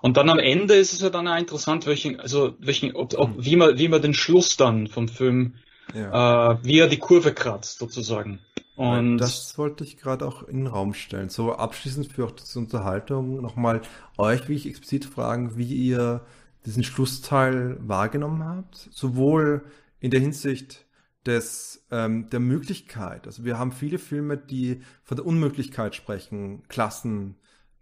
[0.00, 3.36] Und dann am Ende ist es ja dann auch interessant, welchen, also welchen, ob, ob,
[3.36, 3.44] mhm.
[3.44, 5.56] wie man, wie man den Schluss dann vom Film,
[5.94, 6.52] ja.
[6.52, 8.40] äh, wie er die Kurve kratzt, sozusagen.
[8.76, 11.28] Und das wollte ich gerade auch in den Raum stellen.
[11.28, 13.82] So abschließend für auch diese Unterhaltung nochmal
[14.16, 16.24] euch, wie ich explizit fragen, wie ihr
[16.64, 18.88] diesen Schlussteil wahrgenommen habt.
[18.90, 19.64] Sowohl
[20.00, 20.86] in der Hinsicht
[21.26, 23.26] des, ähm, der Möglichkeit.
[23.26, 27.36] Also wir haben viele Filme, die von der Unmöglichkeit sprechen, Klassen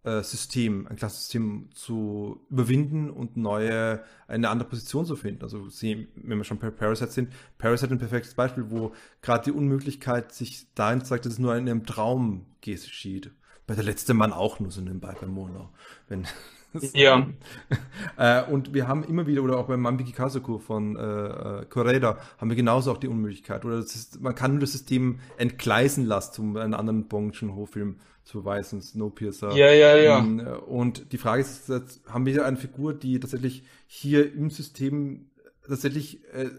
[0.05, 5.43] äh, System, ein Klassensystem zu überwinden und neue, eine andere Position zu finden.
[5.43, 8.93] Also sie, wenn wir schon bei Parasite sind, Parasite ein perfektes Beispiel, wo
[9.23, 13.31] gerade die Unmöglichkeit sich dahin zeigt, dass es nur in einem Traum geschieht.
[13.67, 15.71] Bei der letzte Mann auch nur so nebenbei bei Mono.
[16.09, 16.27] Wenn,
[16.93, 17.27] Ja.
[18.17, 22.51] äh, und wir haben immer wieder, oder auch beim Mambiki Kazuko von äh, Correda, haben
[22.51, 23.65] wir genauso auch die Unmöglichkeit.
[23.65, 27.97] Oder ist, man kann nur das System entgleisen lassen, um einen anderen Bong Joon-ho-Film
[28.31, 29.57] zu beweisen, Snowpiercer.
[29.57, 30.19] Ja, ja, ja.
[30.57, 35.31] Und die Frage ist, jetzt haben wir eine Figur, die tatsächlich hier im System
[35.67, 36.51] tatsächlich äh,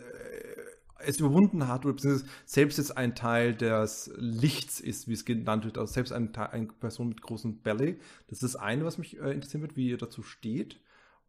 [0.99, 5.63] es überwunden hat oder beziehungsweise selbst jetzt ein Teil des Lichts ist, wie es genannt
[5.63, 7.97] wird, also selbst ein eine Person mit großem Belly.
[8.27, 10.79] Das ist das eine, was mich äh, interessieren wird, wie ihr dazu steht.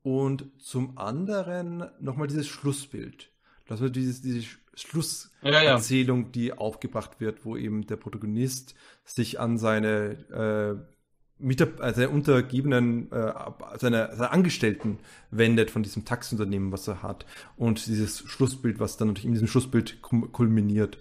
[0.02, 3.31] Und zum anderen nochmal dieses Schlussbild.
[3.72, 6.30] Das wird dieses, diese Schlusserzählung, ja, ja.
[6.30, 8.74] die aufgebracht wird, wo eben der Protagonist
[9.06, 13.32] sich an seine äh, Mitab also seine Untergebenen, äh,
[13.80, 14.98] seine, seine Angestellten
[15.30, 17.24] wendet von diesem Taxunternehmen, was er hat.
[17.56, 20.98] Und dieses Schlussbild, was dann natürlich in diesem Schlussbild kulminiert.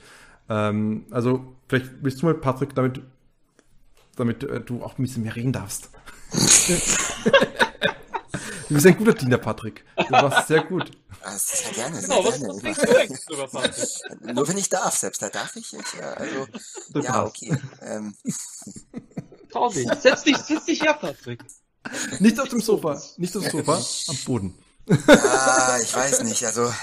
[0.48, 3.02] Ähm, also, vielleicht willst du mal, Patrick, damit,
[4.16, 5.90] damit äh, du auch ein bisschen mehr reden darfst.
[8.72, 9.84] du bist ein guter Diener, Patrick.
[9.98, 10.92] Du warst sehr gut.
[11.36, 12.48] sehr gerne, sehr genau, gerne.
[12.64, 15.74] Was, was Nur wenn ich darf, selbst da darf ich.
[15.74, 16.48] ich ja, also,
[16.96, 17.58] ja, okay.
[17.82, 18.16] Ähm.
[19.52, 19.88] Trau dich.
[20.00, 21.44] Setz dich, setz dich her, Patrick.
[22.20, 24.58] Nicht auf dem Sofa, nicht auf dem Sofa, am Boden.
[25.08, 26.46] Ah, ich weiß nicht.
[26.46, 26.74] Also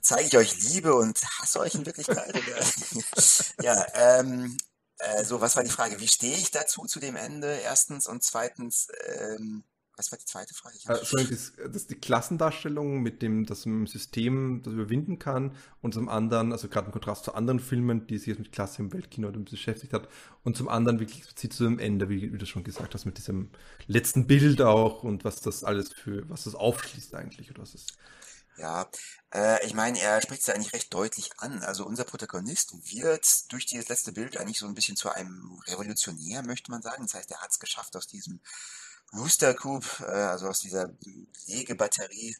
[0.00, 2.34] zeige ich euch Liebe und hasse euch in Wirklichkeit?
[3.62, 4.56] ja, ähm,
[4.98, 6.00] äh, so, was war die Frage?
[6.00, 7.58] Wie stehe ich dazu zu dem Ende?
[7.62, 9.64] Erstens und zweitens, ähm,
[9.96, 10.76] was war die zweite Frage?
[10.86, 15.94] Äh, das, das ist die Klassendarstellung mit dem, dass man System das überwinden kann und
[15.94, 18.92] zum anderen, also gerade im Kontrast zu anderen Filmen, die sich jetzt mit Klasse im
[18.92, 20.08] Weltkino beschäftigt hat
[20.42, 23.18] und zum anderen wirklich explizit zu dem Ende, wie, wie du schon gesagt hast, mit
[23.18, 23.50] diesem
[23.86, 27.92] letzten Bild auch und was das alles für, was das aufschließt eigentlich oder was ist.
[28.56, 28.88] Ja,
[29.32, 31.62] äh, ich meine, er spricht es ja eigentlich recht deutlich an.
[31.62, 36.42] Also unser Protagonist wird durch dieses letzte Bild eigentlich so ein bisschen zu einem Revolutionär,
[36.44, 37.04] möchte man sagen.
[37.04, 38.40] Das heißt, er hat es geschafft, aus diesem
[39.16, 40.90] Rooster Coop, äh, also aus dieser
[41.46, 42.36] Legebatterie,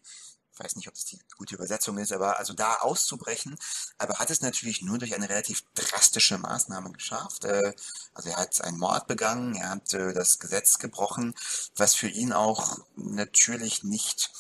[0.54, 3.58] ich weiß nicht, ob das die gute Übersetzung ist, aber also da auszubrechen,
[3.98, 7.44] aber hat es natürlich nur durch eine relativ drastische Maßnahme geschafft.
[7.44, 7.74] Äh,
[8.14, 11.34] also er hat einen Mord begangen, er hat äh, das Gesetz gebrochen,
[11.76, 14.30] was für ihn auch natürlich nicht,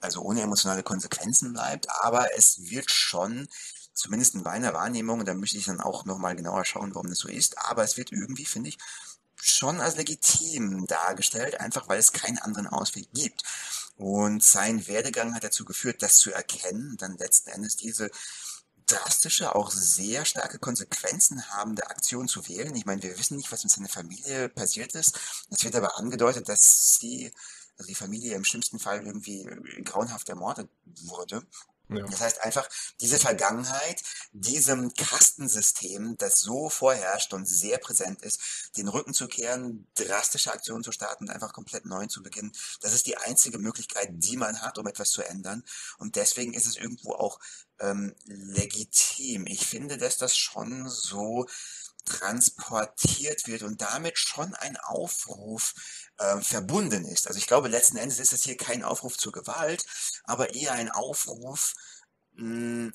[0.00, 3.48] also ohne emotionale Konsequenzen bleibt, aber es wird schon
[3.94, 7.28] zumindest in meiner Wahrnehmung, da möchte ich dann auch nochmal genauer schauen, warum das so
[7.28, 8.78] ist, aber es wird irgendwie, finde ich,
[9.42, 13.42] schon als legitim dargestellt, einfach weil es keinen anderen Ausweg gibt.
[13.96, 18.10] Und sein Werdegang hat dazu geführt, das zu erkennen, dann letzten Endes diese
[18.86, 22.74] drastische, auch sehr starke Konsequenzen habende Aktion zu wählen.
[22.74, 25.18] Ich meine, wir wissen nicht, was mit seiner Familie passiert ist.
[25.50, 27.32] Es wird aber angedeutet, dass sie,
[27.76, 29.44] also die Familie im schlimmsten Fall irgendwie
[29.84, 31.42] grauenhaft ermordet wurde.
[31.88, 32.04] Ja.
[32.06, 32.68] Das heißt einfach,
[33.00, 38.40] diese Vergangenheit, diesem Kastensystem, das so vorherrscht und sehr präsent ist,
[38.76, 42.92] den Rücken zu kehren, drastische Aktionen zu starten und einfach komplett neu zu beginnen, das
[42.92, 45.64] ist die einzige Möglichkeit, die man hat, um etwas zu ändern.
[45.98, 47.38] Und deswegen ist es irgendwo auch
[47.80, 49.46] ähm, legitim.
[49.46, 51.46] Ich finde, dass das schon so
[52.08, 55.74] transportiert wird und damit schon ein Aufruf
[56.18, 57.26] äh, verbunden ist.
[57.28, 59.84] Also ich glaube, letzten Endes ist das hier kein Aufruf zur Gewalt,
[60.24, 61.74] aber eher ein Aufruf
[62.32, 62.92] mh,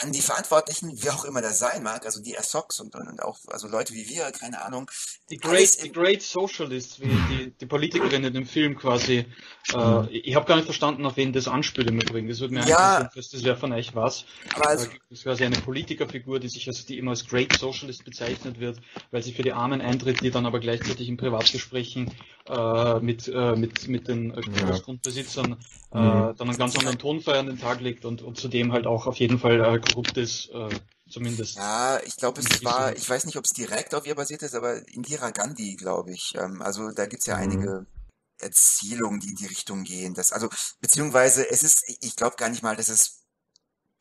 [0.00, 3.38] an die Verantwortlichen, wer auch immer das sein mag, also die Assocs und, und auch
[3.48, 4.90] also Leute wie wir, keine Ahnung.
[5.30, 9.26] Die Great, die Great Socialists, wie die, die Politikerin in dem Film quasi.
[9.72, 12.28] Äh, ich habe gar nicht verstanden, auf wen das anspielt im Übrigen.
[12.28, 14.24] Das würde mir ja, interessieren, das wäre von euch was.
[14.54, 18.04] Aber also, das ist quasi eine Politikerfigur, die sich als die immer als Great Socialist
[18.04, 18.80] bezeichnet wird,
[19.10, 22.12] weil sie für die Armen eintritt, die dann aber gleichzeitig in Privatgesprächen
[22.48, 25.56] äh, mit, äh, mit, mit den äh, Großgrundbesitzern
[25.92, 26.34] äh, mhm.
[26.36, 29.16] dann einen ganz anderen Tonfeuer an den Tag legt und, und zudem halt auch auf
[29.16, 30.68] jeden Fall äh, korrupt ist, äh,
[31.08, 31.56] zumindest.
[31.56, 34.54] Ja, ich glaube, es war, ich weiß nicht, ob es direkt auf ihr basiert ist,
[34.54, 36.34] aber Indira Gandhi, glaube ich.
[36.36, 37.42] Ähm, also da gibt's ja mhm.
[37.42, 37.86] einige
[38.40, 40.14] Erzählungen, die in die Richtung gehen.
[40.14, 40.48] Das, also,
[40.80, 43.23] beziehungsweise es ist, ich glaube gar nicht mal, dass es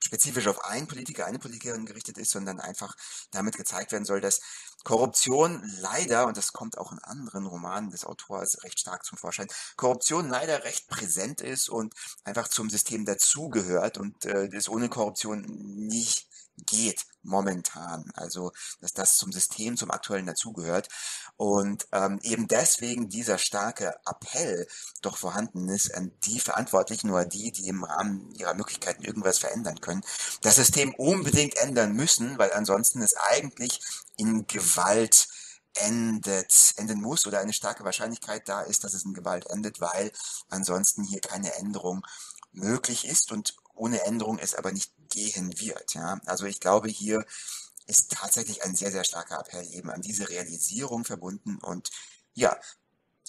[0.04, 2.96] spezifisch auf einen Politiker, eine Politikerin gerichtet ist, sondern einfach
[3.32, 4.42] damit gezeigt werden soll, dass
[4.84, 9.48] Korruption leider, und das kommt auch in anderen Romanen des Autors recht stark zum Vorschein,
[9.78, 11.94] Korruption leider recht präsent ist und
[12.26, 16.28] einfach zum System dazugehört und äh, es ohne Korruption nicht
[16.58, 18.12] geht momentan.
[18.16, 18.52] Also,
[18.82, 20.90] dass das zum System, zum aktuellen dazugehört.
[21.38, 24.68] Und ähm, eben deswegen dieser starke Appell
[25.02, 29.80] doch vorhanden ist an die Verantwortlichen oder die, die im Rahmen ihrer Möglichkeiten irgendwas verändern
[29.82, 30.04] können,
[30.42, 33.80] das System unbedingt ändern müssen, weil ansonsten es eigentlich
[34.18, 35.28] in Gewalt
[35.76, 40.12] endet, enden muss oder eine starke Wahrscheinlichkeit da ist, dass es in Gewalt endet, weil
[40.50, 42.06] ansonsten hier keine Änderung
[42.52, 45.94] möglich ist und ohne Änderung es aber nicht gehen wird.
[45.94, 46.20] Ja?
[46.26, 47.26] Also ich glaube, hier
[47.86, 51.90] ist tatsächlich ein sehr, sehr starker Appell eben an diese Realisierung verbunden und
[52.34, 52.58] ja,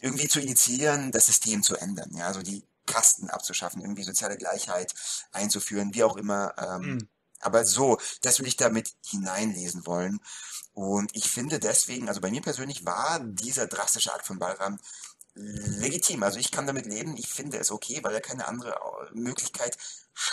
[0.00, 2.10] irgendwie zu initiieren, das System zu ändern.
[2.14, 4.94] Ja, also die Kasten abzuschaffen, irgendwie soziale Gleichheit
[5.32, 6.54] einzuführen, wie auch immer.
[6.58, 7.08] Ähm, mhm.
[7.40, 10.20] Aber so, das will ich damit hineinlesen wollen.
[10.72, 14.78] Und ich finde deswegen, also bei mir persönlich war dieser drastische Akt von Balram
[15.34, 16.22] legitim.
[16.22, 17.16] Also ich kann damit leben.
[17.16, 19.76] Ich finde es okay, weil er keine andere äh, Möglichkeit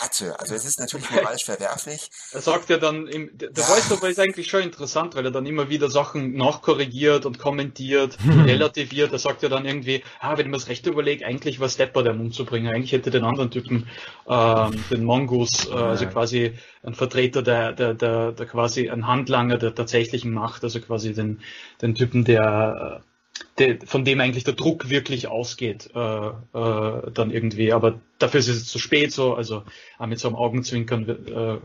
[0.00, 0.38] hatte.
[0.38, 2.10] Also es ist natürlich moralisch verwerflich.
[2.32, 3.62] Er sagt ja dann, im, der ja.
[3.64, 9.12] Voice-Over ist eigentlich schon interessant, weil er dann immer wieder Sachen nachkorrigiert und kommentiert, relativiert.
[9.12, 12.04] Er sagt ja dann irgendwie, ah, wenn ich mir das Recht überlege, eigentlich war Stepper
[12.04, 12.72] der Mund zu bringen.
[12.72, 13.88] Eigentlich hätte den anderen Typen,
[14.28, 19.58] ähm, den Mongoose, äh, also quasi ein Vertreter der, der, der, der quasi ein Handlanger
[19.58, 21.40] der tatsächlichen Macht, also quasi den,
[21.82, 23.02] den Typen, der
[23.58, 27.72] de, von dem eigentlich der Druck wirklich ausgeht, äh, äh, dann irgendwie.
[27.72, 29.64] Aber dafür ist es zu spät so, also
[29.98, 31.58] auch mit so einem Augenzwinkern äh,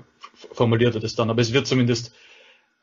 [0.53, 1.30] formuliert er das dann.
[1.30, 2.13] Aber es wird zumindest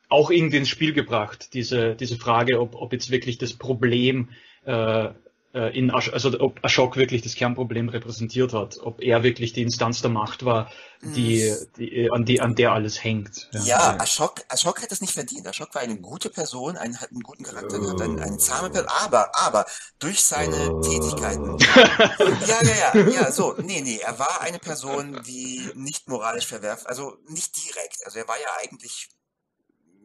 [0.09, 4.29] auch irgendwie ins Spiel gebracht, diese, diese Frage, ob, ob jetzt wirklich das Problem
[4.65, 5.09] äh,
[5.55, 9.63] äh, in Asch also ob Ashok wirklich das Kernproblem repräsentiert hat, ob er wirklich die
[9.63, 10.71] Instanz der Macht war,
[11.03, 11.73] die, mhm.
[11.79, 13.49] die an, die, an der alles hängt.
[13.53, 15.47] Ja, ja Ashok, Ashok hat das nicht verdient.
[15.47, 17.91] Ashok war eine gute Person, ein, hat einen guten Charakter, oh.
[17.91, 19.67] hat eine, eine zahme Person, aber, aber
[19.99, 20.81] durch seine oh.
[20.81, 21.57] Tätigkeiten.
[22.47, 26.87] ja, ja, ja, ja, so, nee, nee, er war eine Person, die nicht moralisch verwerft,
[26.87, 27.99] also nicht direkt.
[28.05, 29.09] Also er war ja eigentlich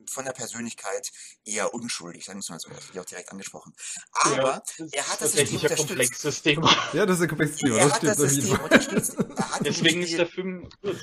[0.10, 1.12] von der Persönlichkeit
[1.45, 3.74] eher unschuldig, sagen wir mal so, das wird auch direkt angesprochen.
[4.12, 6.43] Aber ja, er hat das System unterstützt.
[6.43, 6.89] Thema.
[6.93, 7.78] Ja, das ist ein komplexes Thema.
[7.78, 9.16] Er das hat das System unterstützt.
[9.62, 10.99] Deswegen ist der Film gut.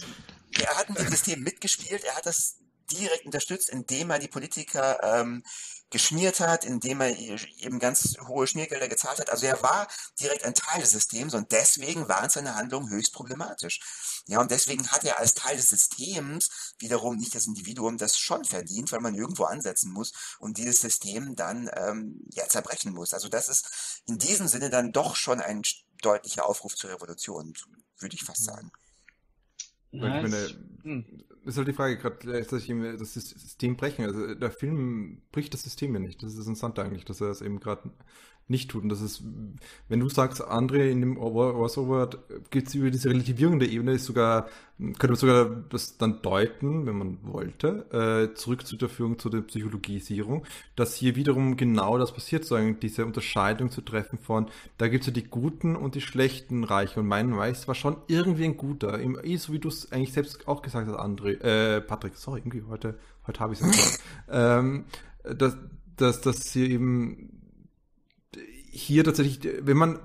[0.59, 2.57] Er hat ein System mitgespielt, er hat das
[2.91, 5.43] direkt unterstützt, indem er die Politiker ähm,
[5.91, 9.31] geschmiert hat, indem er eben ganz hohe Schmiergelder gezahlt hat.
[9.31, 9.87] Also er war
[10.21, 13.81] direkt ein Teil des Systems und deswegen waren seine Handlungen höchst problematisch.
[14.27, 18.45] Ja, und deswegen hat er als Teil des Systems wiederum nicht das Individuum das schon
[18.45, 23.15] verdient, weil man irgendwo ansetzen muss und dieses System dann ähm, ja zerbrechen muss.
[23.15, 25.63] Also das ist in diesem Sinne dann doch schon ein
[26.03, 27.55] deutlicher Aufruf zur Revolution,
[27.99, 28.73] würde ich fast sagen.
[30.01, 30.25] Nice.
[30.25, 31.05] Ich meine, hm.
[31.45, 32.69] ist halt die Frage gerade, dass ich
[32.99, 34.05] das System brechen.
[34.05, 36.23] Also der Film bricht das System ja nicht.
[36.23, 37.91] Das ist interessant eigentlich, dass er das eben gerade
[38.49, 38.85] nicht tut.
[38.85, 39.23] Und das ist,
[39.89, 42.11] wenn du sagst, André, in dem Crossover
[42.51, 46.87] geht es über diese Relativierung der Ebene, ist sogar, könnte man sogar das dann deuten,
[46.87, 50.45] wenn man wollte, äh, zurück zu der Führung zu der Psychologisierung,
[50.77, 54.47] dass hier wiederum genau das passiert, sagen, diese Unterscheidung zu treffen von,
[54.79, 57.01] da gibt es ja die guten und die schlechten Reiche.
[57.01, 60.47] Und mein Reich war schon irgendwie ein guter, eh, so wie du es eigentlich selbst
[60.47, 64.85] auch gesagt hast, André, äh, Patrick, sorry, irgendwie heute, heute habe ich es ähm,
[65.25, 65.57] dass,
[65.97, 67.33] dass, dass hier eben
[68.77, 69.99] hier tatsächlich, wenn man,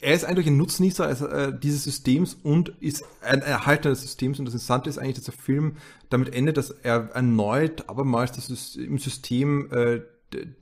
[0.00, 4.38] er ist eigentlich ein Nutznießer also, äh, dieses Systems und ist ein Erhalter des Systems
[4.38, 5.76] und das Interessante ist eigentlich, dass der Film
[6.10, 10.02] damit endet, dass er erneut abermals das im System äh,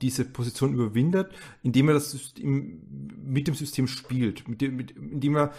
[0.01, 1.31] diese Position überwindet,
[1.63, 2.81] indem er das System,
[3.25, 5.53] mit dem System spielt, mit dem, mit, indem er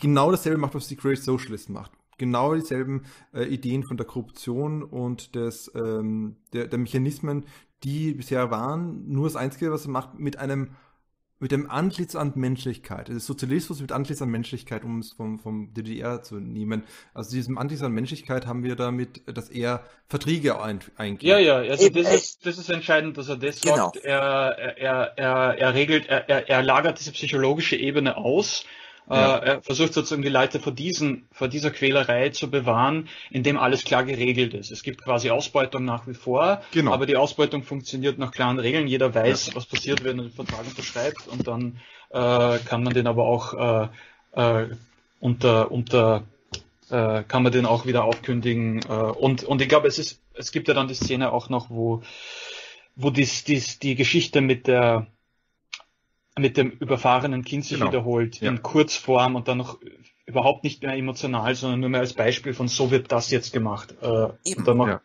[0.00, 1.92] genau dasselbe macht, was die Great Socialist macht.
[2.18, 3.02] Genau dieselben
[3.34, 7.44] äh, Ideen von der Korruption und des, ähm, der, der Mechanismen,
[7.84, 9.06] die bisher waren.
[9.06, 10.70] Nur das Einzige, was er macht, mit einem
[11.38, 13.08] mit dem Antlitz an Menschlichkeit.
[13.10, 16.84] Es ist Sozialismus mit Antlitz an Menschlichkeit, um es vom, vom DDR zu nehmen.
[17.12, 21.22] Also diesem Antlitz an Menschlichkeit haben wir damit, dass er Verträge eingeht.
[21.22, 23.76] Ja, ja, also das ist, das ist entscheidend, dass er das genau.
[23.76, 23.96] sagt.
[23.98, 28.64] Er, er, er, er regelt, er, er lagert diese psychologische Ebene aus
[29.08, 29.38] ja.
[29.38, 33.84] Äh, er versucht sozusagen die Leute vor, diesen, vor dieser Quälerei zu bewahren, indem alles
[33.84, 34.70] klar geregelt ist.
[34.70, 36.92] Es gibt quasi Ausbeutung nach wie vor, genau.
[36.92, 38.88] aber die Ausbeutung funktioniert nach klaren Regeln.
[38.88, 39.54] Jeder weiß, ja.
[39.54, 41.80] was passiert, wenn er den Vertrag unterschreibt und dann
[42.10, 43.88] äh, kann man den aber auch
[44.34, 44.68] äh, äh,
[45.20, 46.24] unter, unter
[46.90, 48.80] äh, kann man den auch wieder aufkündigen.
[48.88, 51.70] Äh, und, und ich glaube, es ist, es gibt ja dann die Szene auch noch,
[51.70, 52.02] wo,
[52.94, 55.06] wo dies, dies, die Geschichte mit der
[56.38, 57.90] mit dem überfahrenen Kind sich genau.
[57.90, 58.50] wiederholt ja.
[58.50, 59.78] in Kurzform und dann noch
[60.26, 63.94] überhaupt nicht mehr emotional, sondern nur mehr als Beispiel von so wird das jetzt gemacht.
[64.02, 64.64] Äh, Eben.
[64.64, 65.00] Noch, ja.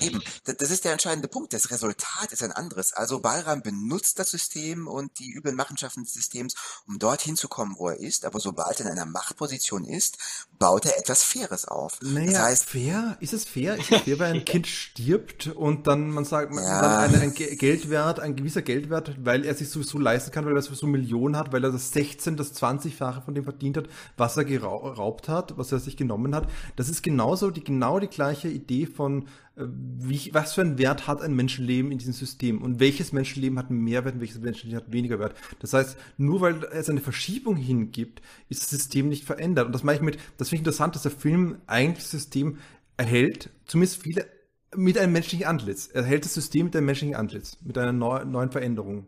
[0.00, 1.52] Eben, das ist der entscheidende Punkt.
[1.52, 2.92] Das Resultat ist ein anderes.
[2.92, 6.54] Also Balram benutzt das System und die üblen Machenschaften des Systems,
[6.86, 8.24] um dorthin zu kommen, wo er ist.
[8.24, 10.18] Aber sobald er in einer Machtposition ist,
[10.58, 11.98] baut er etwas Faires auf.
[12.02, 13.16] Naja, das heißt, fair?
[13.20, 13.76] Ist es fair?
[13.76, 16.98] Ist es fair, wenn ein Kind stirbt und dann, man sagt, man ja.
[17.00, 20.86] ein, ein Geldwert, ein gewisser Geldwert, weil er sich sowieso leisten kann, weil er sowieso
[20.86, 25.28] Millionen hat, weil er das 16, das 20-fache von dem verdient hat, was er geraubt
[25.28, 26.48] hat, was er sich genommen hat.
[26.76, 29.26] Das ist genauso die, genau die gleiche Idee von,
[29.58, 33.70] wie, was für einen Wert hat ein Menschenleben in diesem System und welches Menschenleben hat
[33.70, 35.34] mehr Wert und welches Menschenleben hat weniger Wert.
[35.60, 39.66] Das heißt, nur weil es eine Verschiebung hingibt, ist das System nicht verändert.
[39.66, 42.58] Und das meine ich mit, das finde ich interessant, dass der Film eigentlich das System
[42.96, 44.26] erhält, zumindest viele,
[44.74, 45.88] mit einem menschlichen Antlitz.
[45.92, 49.06] Er hält das System mit einem menschlichen Antlitz, mit einer neu, neuen Veränderung.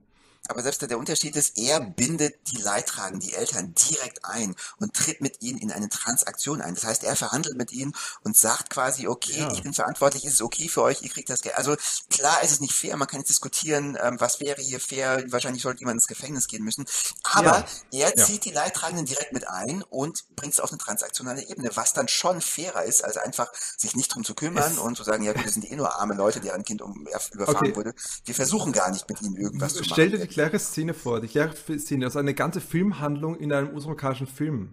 [0.50, 5.20] Aber selbst der Unterschied ist, er bindet die Leidtragenden, die Eltern direkt ein und tritt
[5.20, 6.74] mit ihnen in eine Transaktion ein.
[6.74, 7.94] Das heißt, er verhandelt mit ihnen
[8.24, 9.52] und sagt quasi, okay, ja.
[9.52, 11.56] ich bin verantwortlich, ist es okay für euch, ihr kriegt das Geld.
[11.56, 11.76] Also
[12.10, 15.62] klar ist es nicht fair, man kann jetzt diskutieren, ähm, was wäre hier fair, wahrscheinlich
[15.62, 16.84] sollte jemand ins Gefängnis gehen müssen,
[17.22, 18.08] aber ja.
[18.08, 18.50] er zieht ja.
[18.50, 22.40] die Leidtragenden direkt mit ein und bringt es auf eine transaktionale Ebene, was dann schon
[22.40, 25.46] fairer ist, als einfach sich nicht drum zu kümmern es und zu sagen, ja gut,
[25.46, 27.76] das sind eh nur arme Leute, deren Kind um, überfahren okay.
[27.76, 27.94] wurde.
[28.24, 29.94] Wir versuchen gar nicht mit ihnen irgendwas zu machen.
[30.40, 34.70] Klare Szene vor, die klare Szene, also eine ganze Filmhandlung in einem usamerikanischen Film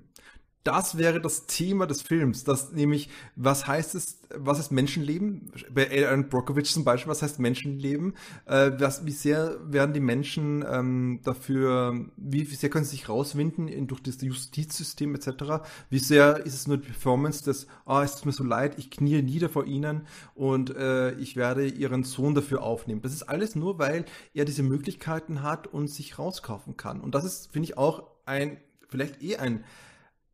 [0.68, 5.50] das wäre das Thema des Films, das nämlich, was heißt es, was ist Menschenleben?
[5.74, 8.16] Bei Aaron Brockovich zum Beispiel, was heißt Menschenleben?
[8.46, 13.08] Äh, was, wie sehr werden die Menschen ähm, dafür, wie, wie sehr können sie sich
[13.08, 15.64] rauswinden in, durch das Justizsystem etc.?
[15.90, 18.92] Wie sehr ist es nur die Performance des, ah, es tut mir so leid, ich
[18.92, 20.02] knie nieder vor ihnen
[20.36, 23.02] und äh, ich werde ihren Sohn dafür aufnehmen.
[23.02, 24.04] Das ist alles nur, weil
[24.34, 27.00] er diese Möglichkeiten hat und sich rauskaufen kann.
[27.00, 28.58] Und das ist, finde ich, auch ein,
[28.90, 29.64] vielleicht eh ein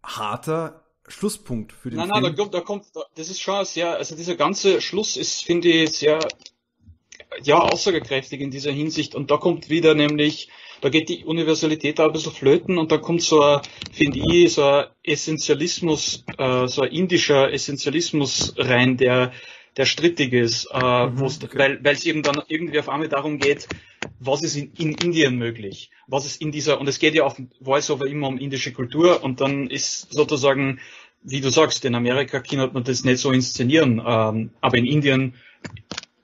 [0.03, 2.23] harter Schlusspunkt für den nein, Film.
[2.23, 2.85] Nein, da, da kommt,
[3.15, 6.19] das ist schon sehr, also dieser ganze Schluss ist, finde ich, sehr,
[7.41, 9.15] ja, aussagekräftig in dieser Hinsicht.
[9.15, 10.49] Und da kommt wieder nämlich,
[10.81, 14.53] da geht die Universalität auch ein bisschen flöten und da kommt so ein, finde ich,
[14.53, 19.33] so ein Essentialismus, äh, so ein indischer Essentialismus rein, der,
[19.77, 21.47] der strittig ist, äh, mhm, okay.
[21.53, 23.67] weil weil es eben dann irgendwie auf einmal darum geht,
[24.19, 27.35] was ist in, in, Indien möglich, was ist in dieser, und es geht ja auf
[27.59, 30.79] Voiceover immer um indische Kultur und dann ist sozusagen,
[31.21, 35.33] wie du sagst, in Amerika kann man das nicht so inszenieren, ähm, aber in Indien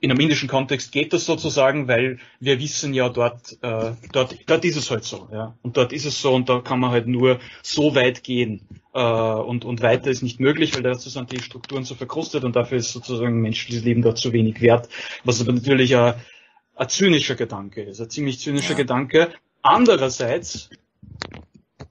[0.00, 4.64] in einem indischen Kontext geht das sozusagen, weil wir wissen ja dort, äh, dort, dort
[4.64, 5.54] ist es halt so, ja.
[5.62, 8.66] Und dort ist es so und da kann man halt nur so weit gehen.
[8.94, 12.56] Äh, und, und weiter ist nicht möglich, weil dazu sind die Strukturen so verkrustet und
[12.56, 14.88] dafür ist sozusagen menschliches Leben dort zu wenig wert.
[15.24, 16.14] Was aber natürlich ein,
[16.80, 18.78] ein zynischer Gedanke ist, ein ziemlich zynischer ja.
[18.78, 19.34] Gedanke.
[19.60, 20.70] Andererseits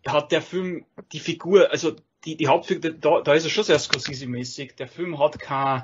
[0.07, 3.77] hat der Film die Figur, also die, die Hauptfigur, da, da ist er schon sehr
[3.77, 4.75] Scorsese-mäßig.
[4.77, 5.83] Der Film hat kein,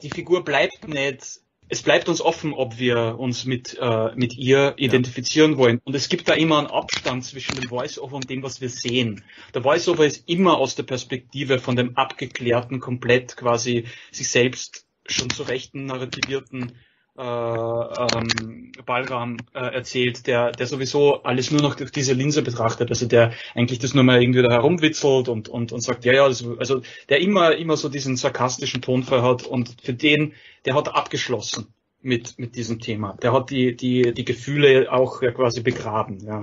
[0.00, 4.72] die Figur bleibt nicht, es bleibt uns offen, ob wir uns mit, äh, mit ihr
[4.78, 5.58] identifizieren ja.
[5.58, 5.80] wollen.
[5.84, 9.22] Und es gibt da immer einen Abstand zwischen dem Voice-Over und dem, was wir sehen.
[9.52, 15.28] Der Voice-Over ist immer aus der Perspektive von dem abgeklärten, komplett quasi sich selbst schon
[15.28, 16.72] zurechten narrativierten
[17.18, 22.90] äh, ähm, Ballraum äh, erzählt, der, der sowieso alles nur noch durch diese Linse betrachtet,
[22.90, 26.28] also der eigentlich das nur mal irgendwie da herumwitzelt und, und, und sagt, ja, ja,
[26.28, 30.94] das, also der immer, immer so diesen sarkastischen Tonfall hat und für den, der hat
[30.94, 31.66] abgeschlossen
[32.00, 33.16] mit, mit diesem Thema.
[33.20, 36.42] Der hat die, die, die Gefühle auch ja, quasi begraben, ja.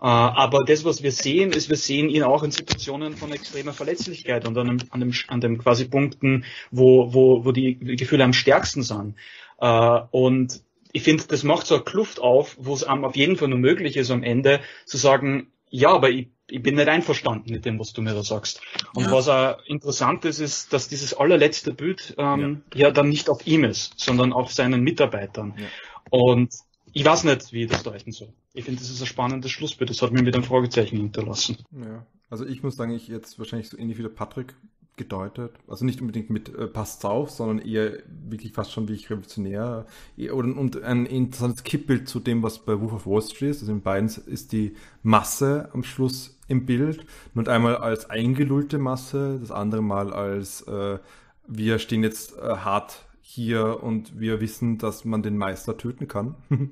[0.00, 3.72] Äh, aber das, was wir sehen, ist, wir sehen ihn auch in Situationen von extremer
[3.72, 8.24] Verletzlichkeit und an dem, an dem, an dem quasi Punkten, wo, wo, wo die Gefühle
[8.24, 9.14] am stärksten sind.
[9.62, 10.60] Äh, und
[10.92, 13.58] ich finde, das macht so eine Kluft auf, wo es einem auf jeden Fall nur
[13.58, 17.78] möglich ist, am Ende zu sagen, ja, aber ich, ich bin nicht einverstanden mit dem,
[17.78, 18.60] was du mir da sagst.
[18.94, 19.12] Und ja.
[19.12, 22.88] was auch interessant ist, ist, dass dieses allerletzte Bild ähm, ja.
[22.88, 22.90] ja.
[22.90, 25.54] dann nicht auf ihm ist, sondern auf seinen Mitarbeitern.
[25.56, 25.66] Ja.
[26.10, 26.52] Und
[26.92, 28.34] ich weiß nicht, wie ich das deuten soll.
[28.52, 29.88] Ich finde, das ist ein spannendes Schlussbild.
[29.88, 31.56] Das hat mir mit einem Fragezeichen hinterlassen.
[31.70, 34.54] Ja, also ich muss sagen, ich jetzt wahrscheinlich so ähnlich wie der Patrick
[34.96, 35.52] gedeutet.
[35.68, 39.86] Also nicht unbedingt mit äh, passt auf, sondern eher wirklich fast schon wie ich revolutionär.
[40.16, 43.60] Und, und ein interessantes Kippbild zu dem, was bei Wolf of Wall Street ist.
[43.62, 47.06] Also in beiden ist die Masse am Schluss im Bild.
[47.34, 50.98] Und einmal als eingelullte Masse, das andere Mal als äh,
[51.46, 56.34] wir stehen jetzt äh, hart hier und wir wissen, dass man den Meister töten kann.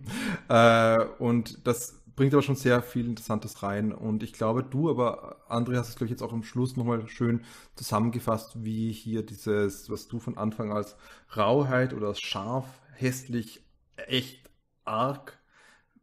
[0.49, 3.93] äh, und das bringt aber schon sehr viel Interessantes rein.
[3.93, 7.09] Und ich glaube, du, aber André, hast es, glaube ich, jetzt auch am Schluss nochmal
[7.09, 7.47] schön
[7.77, 10.97] zusammengefasst, wie hier dieses, was du von Anfang als
[11.35, 13.62] Rauheit oder als scharf, hässlich,
[13.97, 14.51] echt
[14.85, 15.39] arg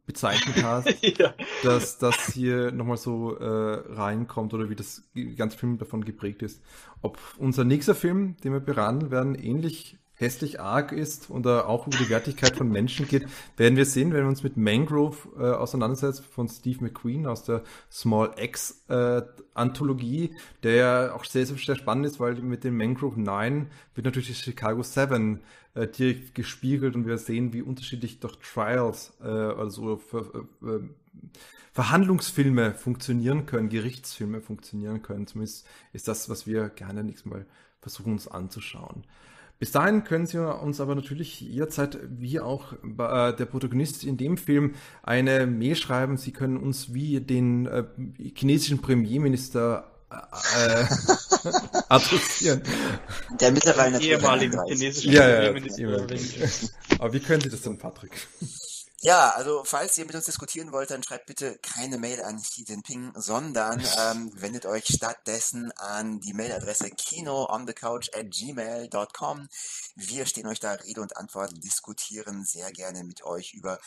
[0.06, 0.88] bezeichnet hast,
[1.20, 1.34] ja.
[1.62, 5.04] dass das hier nochmal so äh, reinkommt oder wie das
[5.36, 6.60] ganze Film davon geprägt ist.
[7.00, 11.86] Ob unser nächster Film, den wir behandeln werden, ähnlich hässlich arg ist und da auch
[11.86, 15.42] über die Wertigkeit von Menschen geht, werden wir sehen, wenn wir uns mit Mangrove äh,
[15.52, 19.22] auseinandersetzen von Steve McQueen aus der Small X äh,
[19.54, 24.36] Anthologie, der ja auch sehr, sehr spannend ist, weil mit dem Mangrove 9 wird natürlich
[24.36, 25.40] Chicago 7
[25.74, 30.80] äh, direkt gespiegelt und wir sehen, wie unterschiedlich doch Trials, äh, also für, äh, äh,
[31.72, 35.28] Verhandlungsfilme funktionieren können, Gerichtsfilme funktionieren können.
[35.28, 37.46] Zumindest ist das, was wir gerne nächstes Mal
[37.80, 39.04] versuchen uns anzuschauen.
[39.58, 44.36] Bis dahin können Sie uns aber natürlich jederzeit, wie auch äh, der Protagonist in dem
[44.36, 46.16] Film, eine Mail schreiben.
[46.16, 47.84] Sie können uns wie den äh,
[48.34, 50.84] chinesischen Premierminister äh,
[51.88, 52.62] adressieren.
[53.40, 55.82] Der mittlerweile ehemalige chinesische ja, Premierminister.
[55.82, 56.68] Ja,
[57.00, 58.12] aber wie können Sie das denn, Patrick?
[59.00, 62.64] Ja, also falls ihr mit uns diskutieren wollt, dann schreibt bitte keine Mail an Xi
[62.66, 69.48] Jinping, sondern ähm, wendet euch stattdessen an die Mailadresse kinoonthecouch at gmail.com.
[69.94, 73.78] Wir stehen euch da Rede und Antwort, diskutieren sehr gerne mit euch über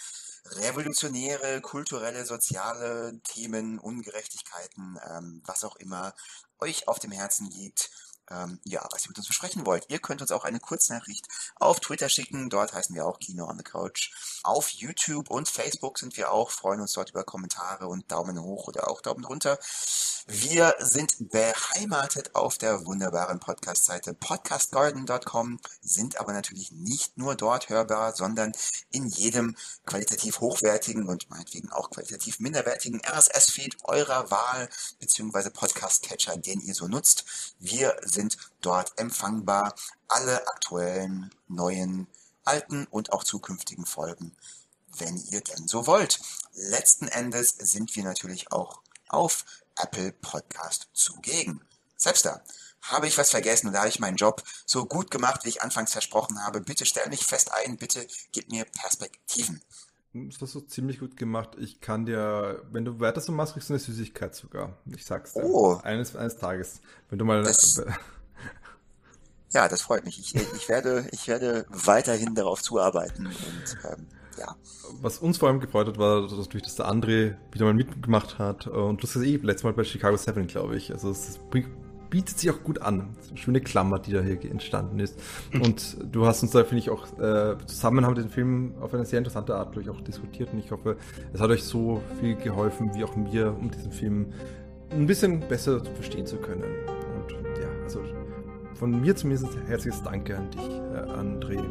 [0.45, 6.13] revolutionäre, kulturelle, soziale Themen, Ungerechtigkeiten, ähm, was auch immer
[6.59, 7.89] euch auf dem Herzen liegt
[8.31, 9.85] ähm, ja, was ihr mit uns besprechen wollt.
[9.89, 12.49] Ihr könnt uns auch eine Kurznachricht auf Twitter schicken.
[12.49, 14.11] Dort heißen wir auch Kino on the Couch.
[14.43, 18.67] Auf YouTube und Facebook sind wir auch, freuen uns dort über Kommentare und Daumen hoch
[18.67, 19.59] oder auch Daumen runter.
[20.27, 28.15] Wir sind beheimatet auf der wunderbaren Podcast-Seite podcastgarden.com, sind aber natürlich nicht nur dort hörbar,
[28.15, 28.51] sondern
[28.91, 36.61] in jedem qualitativ hochwertigen und meinetwegen auch qualitativ minderwertigen RSS-Feed eurer Wahl beziehungsweise Podcast-Catcher, den
[36.61, 37.25] ihr so nutzt.
[37.59, 38.20] Wir sind
[38.61, 39.73] dort empfangbar.
[40.07, 42.07] Alle aktuellen, neuen,
[42.43, 44.35] alten und auch zukünftigen Folgen,
[44.97, 46.19] wenn ihr denn so wollt.
[46.53, 49.45] Letzten Endes sind wir natürlich auch auf
[49.77, 51.61] Apple Podcast zugegen.
[51.97, 52.41] Selbst da.
[52.81, 55.91] Habe ich was vergessen oder habe ich meinen Job so gut gemacht, wie ich anfangs
[55.91, 56.61] versprochen habe?
[56.61, 59.61] Bitte stell mich fest ein, bitte gib mir Perspektiven.
[60.13, 61.51] Das hast du ziemlich gut gemacht.
[61.57, 64.77] Ich kann dir, wenn du weiter so machst, kriegst du eine Süßigkeit sogar.
[64.93, 65.43] Ich sag's dir.
[65.45, 65.79] Oh.
[65.83, 66.81] Eines, eines Tages.
[67.09, 67.43] Wenn du mal.
[67.43, 67.81] Das,
[69.51, 70.19] ja, das freut mich.
[70.19, 74.07] Ich, ich, werde, ich werde weiterhin darauf zuarbeiten und ähm,
[74.37, 74.55] ja.
[75.01, 78.67] Was uns vor allem gefreut hat, war natürlich, dass der André wieder mal mitgemacht hat.
[78.67, 80.91] Und das ist eh letztes Mal bei Chicago 7, glaube ich.
[80.91, 81.39] Also es
[82.11, 83.15] bietet sich auch gut an.
[83.29, 85.19] eine schöne Klammer, die da hier entstanden ist.
[85.53, 89.05] Und du hast uns da, finde ich, auch äh, zusammen haben den Film auf eine
[89.05, 90.49] sehr interessante Art, ich, auch diskutiert.
[90.53, 90.97] Und ich hoffe,
[91.33, 94.27] es hat euch so viel geholfen, wie auch mir, um diesen Film
[94.91, 96.63] ein bisschen besser verstehen zu können.
[96.63, 98.01] Und ja, also
[98.75, 101.63] von mir zumindest herzliches Danke an dich, äh, André.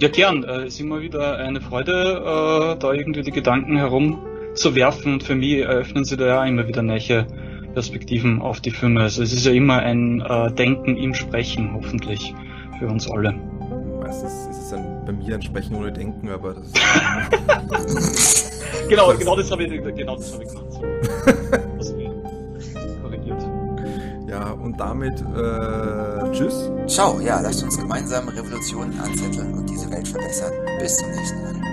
[0.00, 0.44] Ja, gern.
[0.44, 5.12] Es ist immer wieder eine Freude, äh, da irgendwie die Gedanken herumzuwerfen.
[5.12, 7.26] Und für mich eröffnen sie da ja immer wieder neue
[7.74, 9.02] Perspektiven auf die Filme.
[9.02, 12.34] Also es ist ja immer ein äh, Denken im Sprechen, hoffentlich,
[12.78, 13.34] für uns alle.
[14.00, 18.62] Meistens ist es ein, bei mir ein Sprechen ohne Denken, aber das ist...
[18.88, 20.64] genau, genau das habe ich, genau das hab ich gemacht.
[24.34, 26.68] Ja, und damit äh, tschüss.
[26.88, 30.52] Ciao, ja, lasst uns gemeinsam Revolutionen anzetteln und diese Welt verbessern.
[30.80, 31.63] Bis zum nächsten Mal.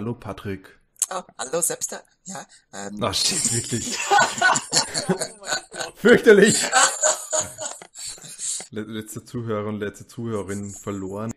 [0.00, 0.80] Hallo Patrick.
[1.10, 2.02] Oh, hallo Sepster.
[2.24, 2.46] Ja.
[2.72, 3.02] Ähm.
[3.02, 3.84] Ach shit, wirklich.
[5.96, 6.64] Fürchterlich.
[8.70, 11.34] Letzte Zuhörer und letzte Zuhörerin verloren.